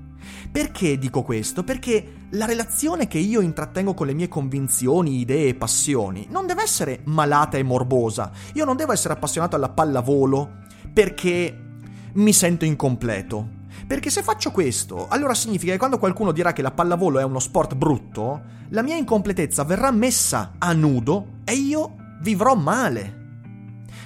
Perché 0.52 0.98
dico 0.98 1.22
questo? 1.22 1.64
Perché 1.64 2.14
la 2.32 2.46
relazione 2.46 3.08
che 3.08 3.20
io 3.20 3.42
intrattengo 3.42 3.94
con 3.94 4.08
le 4.08 4.14
mie 4.14 4.28
convinzioni, 4.28 5.20
idee 5.20 5.50
e 5.50 5.56
passioni 5.56 6.28
non 6.30 6.48
deve 6.48 6.64
essere 6.64 7.02
malata 7.06 7.58
e 7.58 7.64
morbosa. 7.64 8.32
Io 8.54 8.66
non 8.66 8.76
devo 8.76 8.92
essere 8.92 9.14
appassionato 9.14 9.56
alla 9.56 9.70
pallavolo 9.70 10.58
perché 10.92 11.66
mi 12.14 12.34
sento 12.34 12.66
incompleto. 12.66 13.58
Perché 13.86 14.10
se 14.10 14.24
faccio 14.24 14.52
questo, 14.52 15.08
allora 15.08 15.34
significa 15.34 15.72
che 15.72 15.78
quando 15.78 16.00
qualcuno 16.00 16.32
dirà 16.32 16.54
che 16.54 16.62
la 16.62 16.72
pallavolo 16.72 17.20
è 17.20 17.24
uno 17.24 17.40
sport 17.40 17.76
brutto, 17.76 18.42
la 18.70 18.82
mia 18.82 18.96
incompletezza 18.96 19.64
verrà 19.64 19.92
messa 19.92 20.54
a 20.58 20.74
nudo 20.74 21.38
e 21.44 21.54
io 21.54 21.96
vivrò 22.22 22.56
male. 22.56 23.19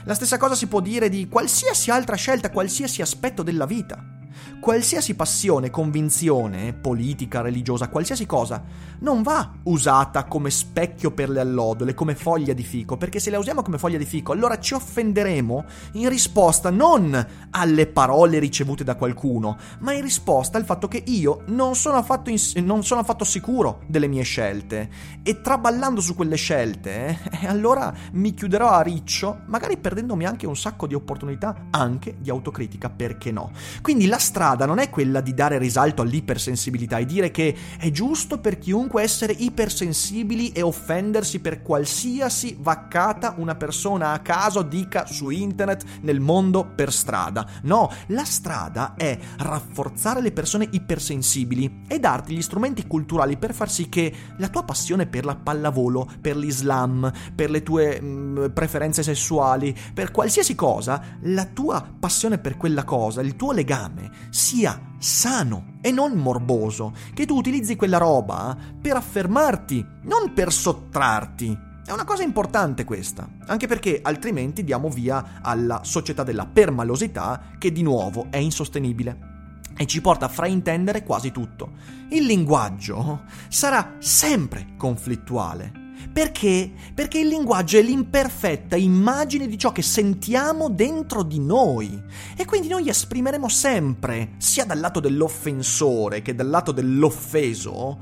La 0.05 0.13
stessa 0.13 0.37
cosa 0.37 0.55
si 0.55 0.67
può 0.67 0.81
dire 0.81 1.07
di 1.07 1.27
qualsiasi 1.29 1.89
altra 1.89 2.15
scelta, 2.15 2.51
qualsiasi 2.51 3.01
aspetto 3.01 3.41
della 3.41 3.65
vita. 3.65 4.12
Qualsiasi 4.59 5.15
passione, 5.15 5.69
convinzione, 5.69 6.73
politica, 6.73 7.41
religiosa, 7.41 7.89
qualsiasi 7.89 8.25
cosa, 8.25 8.63
non 8.99 9.21
va 9.21 9.51
usata 9.63 10.23
come 10.25 10.49
specchio 10.49 11.11
per 11.11 11.29
le 11.29 11.41
allodole, 11.41 11.93
come 11.93 12.15
foglia 12.15 12.53
di 12.53 12.63
fico, 12.63 12.97
perché 12.97 13.19
se 13.19 13.29
la 13.29 13.37
usiamo 13.37 13.61
come 13.61 13.77
foglia 13.77 13.97
di 13.97 14.05
fico, 14.05 14.31
allora 14.31 14.59
ci 14.59 14.73
offenderemo 14.73 15.65
in 15.93 16.09
risposta 16.09 16.69
non 16.69 17.27
alle 17.51 17.87
parole 17.87 18.39
ricevute 18.39 18.83
da 18.83 18.95
qualcuno, 18.95 19.57
ma 19.79 19.93
in 19.93 20.01
risposta 20.01 20.57
al 20.57 20.65
fatto 20.65 20.87
che 20.87 21.03
io 21.05 21.43
non 21.47 21.75
sono 21.75 21.97
affatto, 21.97 22.29
in, 22.29 22.39
non 22.63 22.83
sono 22.83 23.01
affatto 23.01 23.25
sicuro 23.25 23.81
delle 23.87 24.07
mie 24.07 24.23
scelte. 24.23 24.89
E 25.23 25.41
traballando 25.41 26.01
su 26.01 26.15
quelle 26.15 26.35
scelte, 26.35 27.19
eh, 27.41 27.47
allora 27.47 27.93
mi 28.13 28.33
chiuderò 28.33 28.69
a 28.69 28.81
riccio, 28.81 29.41
magari 29.47 29.77
perdendomi 29.77 30.25
anche 30.25 30.47
un 30.47 30.55
sacco 30.55 30.87
di 30.87 30.93
opportunità, 30.93 31.67
anche 31.71 32.15
di 32.19 32.29
autocritica, 32.29 32.89
perché 32.89 33.31
no? 33.31 33.51
Quindi 33.81 34.05
la 34.05 34.19
strada 34.23 34.65
non 34.65 34.79
è 34.79 34.89
quella 34.89 35.19
di 35.19 35.33
dare 35.33 35.57
risalto 35.57 36.01
all'ipersensibilità 36.01 36.97
e 36.97 37.05
dire 37.05 37.29
che 37.29 37.55
è 37.77 37.91
giusto 37.91 38.39
per 38.39 38.57
chiunque 38.57 39.03
essere 39.03 39.33
ipersensibili 39.33 40.51
e 40.53 40.61
offendersi 40.61 41.39
per 41.39 41.61
qualsiasi 41.61 42.57
vaccata 42.59 43.35
una 43.37 43.55
persona 43.55 44.11
a 44.11 44.19
caso 44.19 44.61
dica 44.61 45.05
su 45.05 45.29
internet, 45.29 45.83
nel 46.01 46.21
mondo, 46.21 46.65
per 46.65 46.91
strada. 46.91 47.45
No, 47.63 47.91
la 48.07 48.23
strada 48.23 48.93
è 48.95 49.17
rafforzare 49.37 50.21
le 50.21 50.31
persone 50.31 50.67
ipersensibili 50.71 51.83
e 51.87 51.99
darti 51.99 52.33
gli 52.33 52.41
strumenti 52.41 52.87
culturali 52.87 53.37
per 53.37 53.53
far 53.53 53.69
sì 53.69 53.89
che 53.89 54.13
la 54.37 54.47
tua 54.47 54.63
passione 54.63 55.05
per 55.05 55.25
la 55.25 55.35
pallavolo, 55.35 56.09
per 56.21 56.37
l'Islam, 56.37 57.11
per 57.35 57.49
le 57.49 57.61
tue 57.61 57.99
mh, 57.99 58.05
mm, 58.05 58.45
preferenze 58.53 59.03
sessuali, 59.03 59.75
per 59.93 60.11
qualsiasi 60.11 60.55
cosa, 60.55 61.17
la 61.23 61.45
tua 61.45 61.85
passione 61.99 62.37
per 62.37 62.55
quella 62.55 62.85
cosa, 62.85 63.19
il 63.21 63.35
tuo 63.35 63.51
legame 63.51 64.12
sia 64.29 64.79
sano 64.97 65.75
e 65.81 65.91
non 65.91 66.13
morboso, 66.13 66.93
che 67.13 67.25
tu 67.25 67.35
utilizzi 67.35 67.75
quella 67.75 67.97
roba 67.97 68.57
per 68.81 68.95
affermarti, 68.95 69.85
non 70.03 70.33
per 70.33 70.51
sottrarti. 70.51 71.71
È 71.85 71.91
una 71.91 72.05
cosa 72.05 72.23
importante 72.23 72.85
questa, 72.85 73.27
anche 73.45 73.67
perché 73.67 73.99
altrimenti 74.01 74.63
diamo 74.63 74.89
via 74.89 75.41
alla 75.41 75.81
società 75.83 76.23
della 76.23 76.45
permalosità 76.45 77.51
che 77.57 77.71
di 77.71 77.81
nuovo 77.81 78.27
è 78.29 78.37
insostenibile 78.37 79.31
e 79.75 79.85
ci 79.85 80.01
porta 80.01 80.25
a 80.25 80.29
fraintendere 80.29 81.03
quasi 81.03 81.31
tutto. 81.31 81.73
Il 82.09 82.25
linguaggio 82.25 83.23
sarà 83.49 83.95
sempre 83.99 84.75
conflittuale 84.77 85.82
Perché? 86.11 86.71
Perché 86.93 87.19
il 87.19 87.27
linguaggio 87.27 87.77
è 87.77 87.81
l'imperfetta 87.81 88.75
immagine 88.75 89.47
di 89.47 89.57
ciò 89.57 89.71
che 89.71 89.81
sentiamo 89.81 90.69
dentro 90.69 91.23
di 91.23 91.39
noi. 91.39 92.01
E 92.35 92.45
quindi 92.45 92.67
noi 92.67 92.89
esprimeremo 92.89 93.49
sempre, 93.49 94.33
sia 94.37 94.65
dal 94.65 94.79
lato 94.79 94.99
dell'offensore 94.99 96.21
che 96.21 96.35
dal 96.35 96.49
lato 96.49 96.71
dell'offeso, 96.71 97.99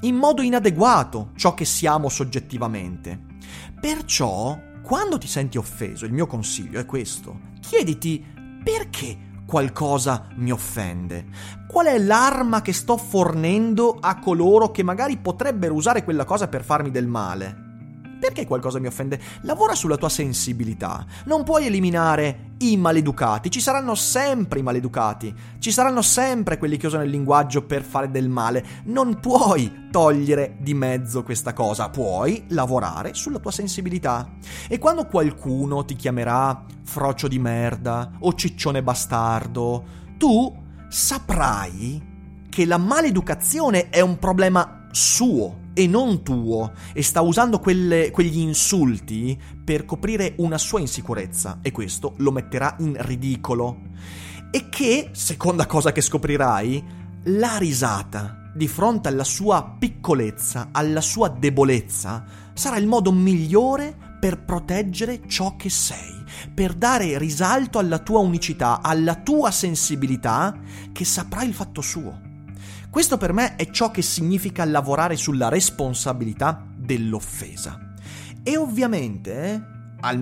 in 0.00 0.16
modo 0.16 0.42
inadeguato 0.42 1.30
ciò 1.36 1.54
che 1.54 1.64
siamo 1.64 2.08
soggettivamente. 2.08 3.18
Perciò, 3.80 4.58
quando 4.82 5.18
ti 5.18 5.26
senti 5.26 5.58
offeso, 5.58 6.04
il 6.04 6.12
mio 6.12 6.26
consiglio 6.26 6.80
è 6.80 6.86
questo. 6.86 7.54
Chiediti 7.60 8.24
perché 8.62 9.16
qualcosa 9.46 10.26
mi 10.36 10.50
offende? 10.50 11.26
Qual 11.68 11.86
è 11.86 11.98
l'arma 11.98 12.60
che 12.60 12.72
sto 12.72 12.96
fornendo 12.96 13.96
a 14.00 14.18
coloro 14.18 14.70
che 14.70 14.82
magari 14.82 15.16
potrebbero 15.16 15.74
usare 15.74 16.04
quella 16.04 16.24
cosa 16.24 16.48
per 16.48 16.64
farmi 16.64 16.90
del 16.90 17.06
male? 17.06 17.65
Perché 18.26 18.44
qualcosa 18.44 18.80
mi 18.80 18.88
offende? 18.88 19.20
Lavora 19.42 19.76
sulla 19.76 19.96
tua 19.96 20.08
sensibilità. 20.08 21.06
Non 21.26 21.44
puoi 21.44 21.66
eliminare 21.66 22.54
i 22.58 22.76
maleducati, 22.76 23.52
ci 23.52 23.60
saranno 23.60 23.94
sempre 23.94 24.58
i 24.58 24.64
maleducati, 24.64 25.32
ci 25.60 25.70
saranno 25.70 26.02
sempre 26.02 26.58
quelli 26.58 26.76
che 26.76 26.88
usano 26.88 27.04
il 27.04 27.10
linguaggio 27.10 27.62
per 27.62 27.84
fare 27.84 28.10
del 28.10 28.28
male. 28.28 28.66
Non 28.86 29.20
puoi 29.20 29.86
togliere 29.92 30.56
di 30.58 30.74
mezzo 30.74 31.22
questa 31.22 31.52
cosa, 31.52 31.88
puoi 31.88 32.46
lavorare 32.48 33.14
sulla 33.14 33.38
tua 33.38 33.52
sensibilità. 33.52 34.28
E 34.68 34.78
quando 34.80 35.06
qualcuno 35.06 35.84
ti 35.84 35.94
chiamerà 35.94 36.64
frocio 36.82 37.28
di 37.28 37.38
merda 37.38 38.10
o 38.18 38.34
ciccione 38.34 38.82
bastardo, 38.82 39.84
tu 40.18 40.52
saprai 40.88 42.14
che 42.48 42.66
la 42.66 42.78
maleducazione 42.78 43.88
è 43.88 44.00
un 44.00 44.18
problema 44.18 44.88
suo 44.90 45.62
e 45.78 45.86
non 45.86 46.22
tuo 46.22 46.72
e 46.94 47.02
sta 47.02 47.20
usando 47.20 47.58
quelle, 47.58 48.10
quegli 48.10 48.38
insulti 48.38 49.38
per 49.62 49.84
coprire 49.84 50.32
una 50.38 50.56
sua 50.56 50.80
insicurezza 50.80 51.58
e 51.60 51.70
questo 51.70 52.14
lo 52.16 52.32
metterà 52.32 52.76
in 52.78 52.96
ridicolo. 52.98 53.80
E 54.50 54.70
che, 54.70 55.10
seconda 55.12 55.66
cosa 55.66 55.92
che 55.92 56.00
scoprirai, 56.00 56.82
la 57.24 57.58
risata 57.58 58.52
di 58.54 58.68
fronte 58.68 59.08
alla 59.08 59.24
sua 59.24 59.76
piccolezza, 59.78 60.68
alla 60.72 61.02
sua 61.02 61.28
debolezza, 61.28 62.24
sarà 62.54 62.78
il 62.78 62.86
modo 62.86 63.12
migliore 63.12 63.94
per 64.18 64.42
proteggere 64.46 65.28
ciò 65.28 65.56
che 65.56 65.68
sei, 65.68 66.24
per 66.54 66.72
dare 66.72 67.18
risalto 67.18 67.78
alla 67.78 67.98
tua 67.98 68.20
unicità, 68.20 68.80
alla 68.80 69.16
tua 69.16 69.50
sensibilità, 69.50 70.58
che 70.90 71.04
saprà 71.04 71.42
il 71.42 71.52
fatto 71.52 71.82
suo. 71.82 72.25
Questo 72.96 73.18
per 73.18 73.34
me 73.34 73.56
è 73.56 73.68
ciò 73.68 73.90
che 73.90 74.00
significa 74.00 74.64
lavorare 74.64 75.16
sulla 75.16 75.50
responsabilità 75.50 76.64
dell'offesa. 76.74 77.92
E 78.42 78.56
ovviamente 78.56 79.75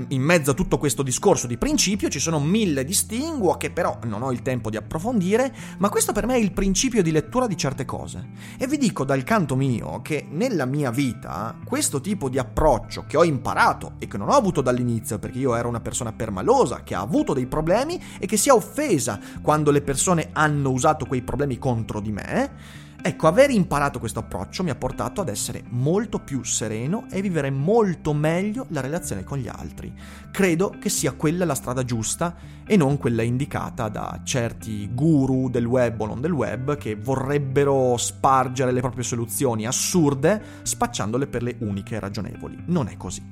in 0.09 0.23
mezzo 0.23 0.53
a 0.53 0.55
tutto 0.55 0.79
questo 0.79 1.03
discorso 1.03 1.47
di 1.47 1.59
principio 1.59 2.09
ci 2.09 2.21
sono 2.21 2.39
mille 2.39 2.85
distinguo 2.85 3.57
che 3.57 3.71
però 3.71 3.99
non 4.05 4.23
ho 4.23 4.33
il 4.33 4.41
tempo 4.41 4.71
di 4.71 4.77
approfondire, 4.77 5.55
ma 5.79 5.89
questo 5.89 6.13
per 6.13 6.27
me 6.27 6.35
è 6.35 6.39
il 6.39 6.53
principio 6.53 7.03
di 7.03 7.11
lettura 7.11 7.47
di 7.47 7.57
certe 7.57 7.85
cose. 7.85 8.29
E 8.57 8.67
vi 8.67 8.79
dico 8.79 9.05
dal 9.05 9.25
canto 9.25 9.57
mio 9.57 10.01
che 10.03 10.27
nella 10.31 10.65
mia 10.65 10.91
vita 10.91 11.57
questo 11.65 12.01
tipo 12.01 12.29
di 12.29 12.39
approccio 12.39 13.05
che 13.07 13.17
ho 13.17 13.25
imparato 13.25 13.95
e 13.99 14.07
che 14.07 14.17
non 14.17 14.29
ho 14.29 14.35
avuto 14.35 14.61
dall'inizio 14.61 15.19
perché 15.19 15.39
io 15.39 15.55
ero 15.55 15.69
una 15.69 15.81
persona 15.81 16.13
permalosa, 16.13 16.83
che 16.83 16.95
ha 16.95 17.01
avuto 17.01 17.35
dei 17.35 17.47
problemi 17.47 18.01
e 18.19 18.27
che 18.27 18.37
si 18.37 18.49
è 18.49 18.53
offesa 18.53 19.19
quando 19.43 19.71
le 19.71 19.83
persone 19.83 20.31
hanno 20.33 20.71
usato 20.71 21.05
quei 21.05 21.23
problemi 21.23 21.59
contro 21.59 22.01
di 22.01 22.13
me, 22.13 22.83
Ecco, 23.07 23.27
aver 23.27 23.51
imparato 23.51 23.99
questo 23.99 24.21
approccio 24.21 24.63
mi 24.63 24.71
ha 24.71 24.75
portato 24.75 25.21
ad 25.21 25.29
essere 25.29 25.63
molto 25.69 26.21
più 26.21 26.43
sereno 26.43 27.05
e 27.11 27.21
vivere 27.21 27.51
molto 27.51 28.15
meglio 28.15 28.65
la 28.71 28.81
relazione 28.81 29.25
con 29.25 29.37
gli 29.37 29.47
altri. 29.47 29.93
Credo 30.33 30.75
che 30.81 30.89
sia 30.89 31.13
quella 31.13 31.45
la 31.45 31.55
strada 31.55 31.85
giusta 31.85 32.35
e 32.67 32.79
non 32.79 32.97
quella 32.97 33.21
indicata 33.21 33.91
da 33.91 34.23
certi 34.25 34.89
guru 34.95 35.51
del 35.51 35.67
web 35.67 36.01
o 36.01 36.07
non 36.07 36.23
del 36.23 36.33
web 36.33 36.79
che 36.79 36.97
vorrebbero 36.97 37.99
spargere 37.99 38.73
le 38.73 38.81
proprie 38.81 39.05
soluzioni 39.05 39.67
assurde 39.67 40.41
spacciandole 40.63 41.27
per 41.27 41.43
le 41.43 41.57
uniche 41.59 42.01
ragionevoli. 42.01 42.63
Non 42.69 42.89
è 42.89 42.97
così. 42.97 43.23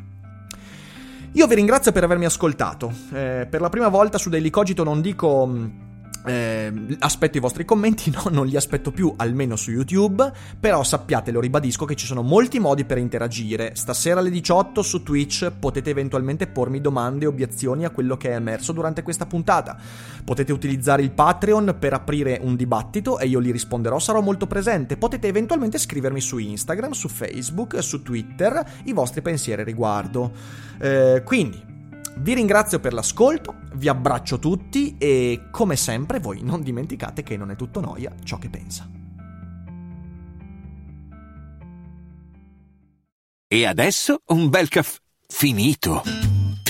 Io 1.33 1.47
vi 1.47 1.55
ringrazio 1.55 1.93
per 1.93 2.05
avermi 2.05 2.27
ascoltato. 2.27 2.93
Eh, 3.11 3.47
per 3.49 3.63
la 3.63 3.71
prima 3.71 3.89
volta 3.89 4.19
su 4.19 4.29
Daily 4.29 4.51
Cogito 4.51 4.85
non 4.85 5.01
dico 5.01 5.91
eh, 6.25 6.73
aspetto 7.01 7.37
i 7.37 7.41
vostri 7.41 7.65
commenti, 7.65 8.11
no, 8.15 8.25
non 8.31 8.47
li 8.47 8.57
aspetto 8.57 8.91
più, 8.91 9.13
almeno 9.17 9.57
su 9.57 9.71
YouTube, 9.71 10.31
però 10.59 10.83
sappiate, 10.83 11.31
lo 11.31 11.41
ribadisco, 11.41 11.85
che 11.85 11.95
ci 11.95 12.07
sono 12.07 12.23
molti 12.23 12.59
modi 12.59 12.85
per 12.85 12.99
interagire. 12.99 13.75
Stasera 13.75 14.21
alle 14.21 14.31
18 14.31 14.83
su 14.83 15.03
Twitch 15.03 15.51
potete 15.59 15.91
eventualmente 15.91 16.47
pormi 16.47 16.81
domande 16.81 17.25
e 17.25 17.29
obiezioni 17.29 17.85
a 17.85 17.91
quello 17.91 18.17
che 18.17 18.31
è 18.31 18.35
emerso 18.35 18.73
durante 18.73 19.03
questa 19.03 19.27
puntata. 19.27 19.77
Potete 20.25 20.53
utilizzare 20.53 21.03
il 21.03 21.11
Patreon 21.11 21.77
per 21.79 21.93
aprire 21.93 22.39
un 22.43 22.57
dibattito 22.57 23.19
e 23.19 23.27
io 23.27 23.39
li 23.39 23.51
risponderò, 23.51 23.99
sarò 23.99 24.21
molto 24.21 24.47
presente. 24.47 24.97
Potete 24.97 25.29
eventualmente 25.29 25.79
scrivermi 25.79 26.21
su 26.21 26.39
Instagram, 26.39 26.93
su 26.93 27.09
Facebook, 27.09 27.83
su 27.83 28.03
Twitter 28.03 28.65
i 28.85 28.93
vostri 28.93 29.23
pensieri 29.23 29.65
riguardo. 29.65 30.33
Eh, 30.79 31.23
quindi, 31.25 31.72
vi 32.18 32.35
ringrazio 32.35 32.79
per 32.81 32.92
l'ascolto, 32.92 33.57
vi 33.75 33.88
abbraccio 33.88 34.38
tutti 34.38 34.96
e 34.98 35.48
come 35.51 35.77
sempre 35.77 36.20
voi 36.20 36.42
non 36.42 36.62
dimenticate 36.62 37.22
che 37.22 37.37
non 37.37 37.51
è 37.51 37.57
tutto 37.57 37.81
noia 37.81 38.14
ciò 38.22 38.38
che 38.38 38.48
pensa. 38.48 38.88
E 43.48 43.66
adesso 43.66 44.22
un 44.27 44.48
bel 44.48 44.68
caffè 44.68 44.98
finito. 45.27 46.32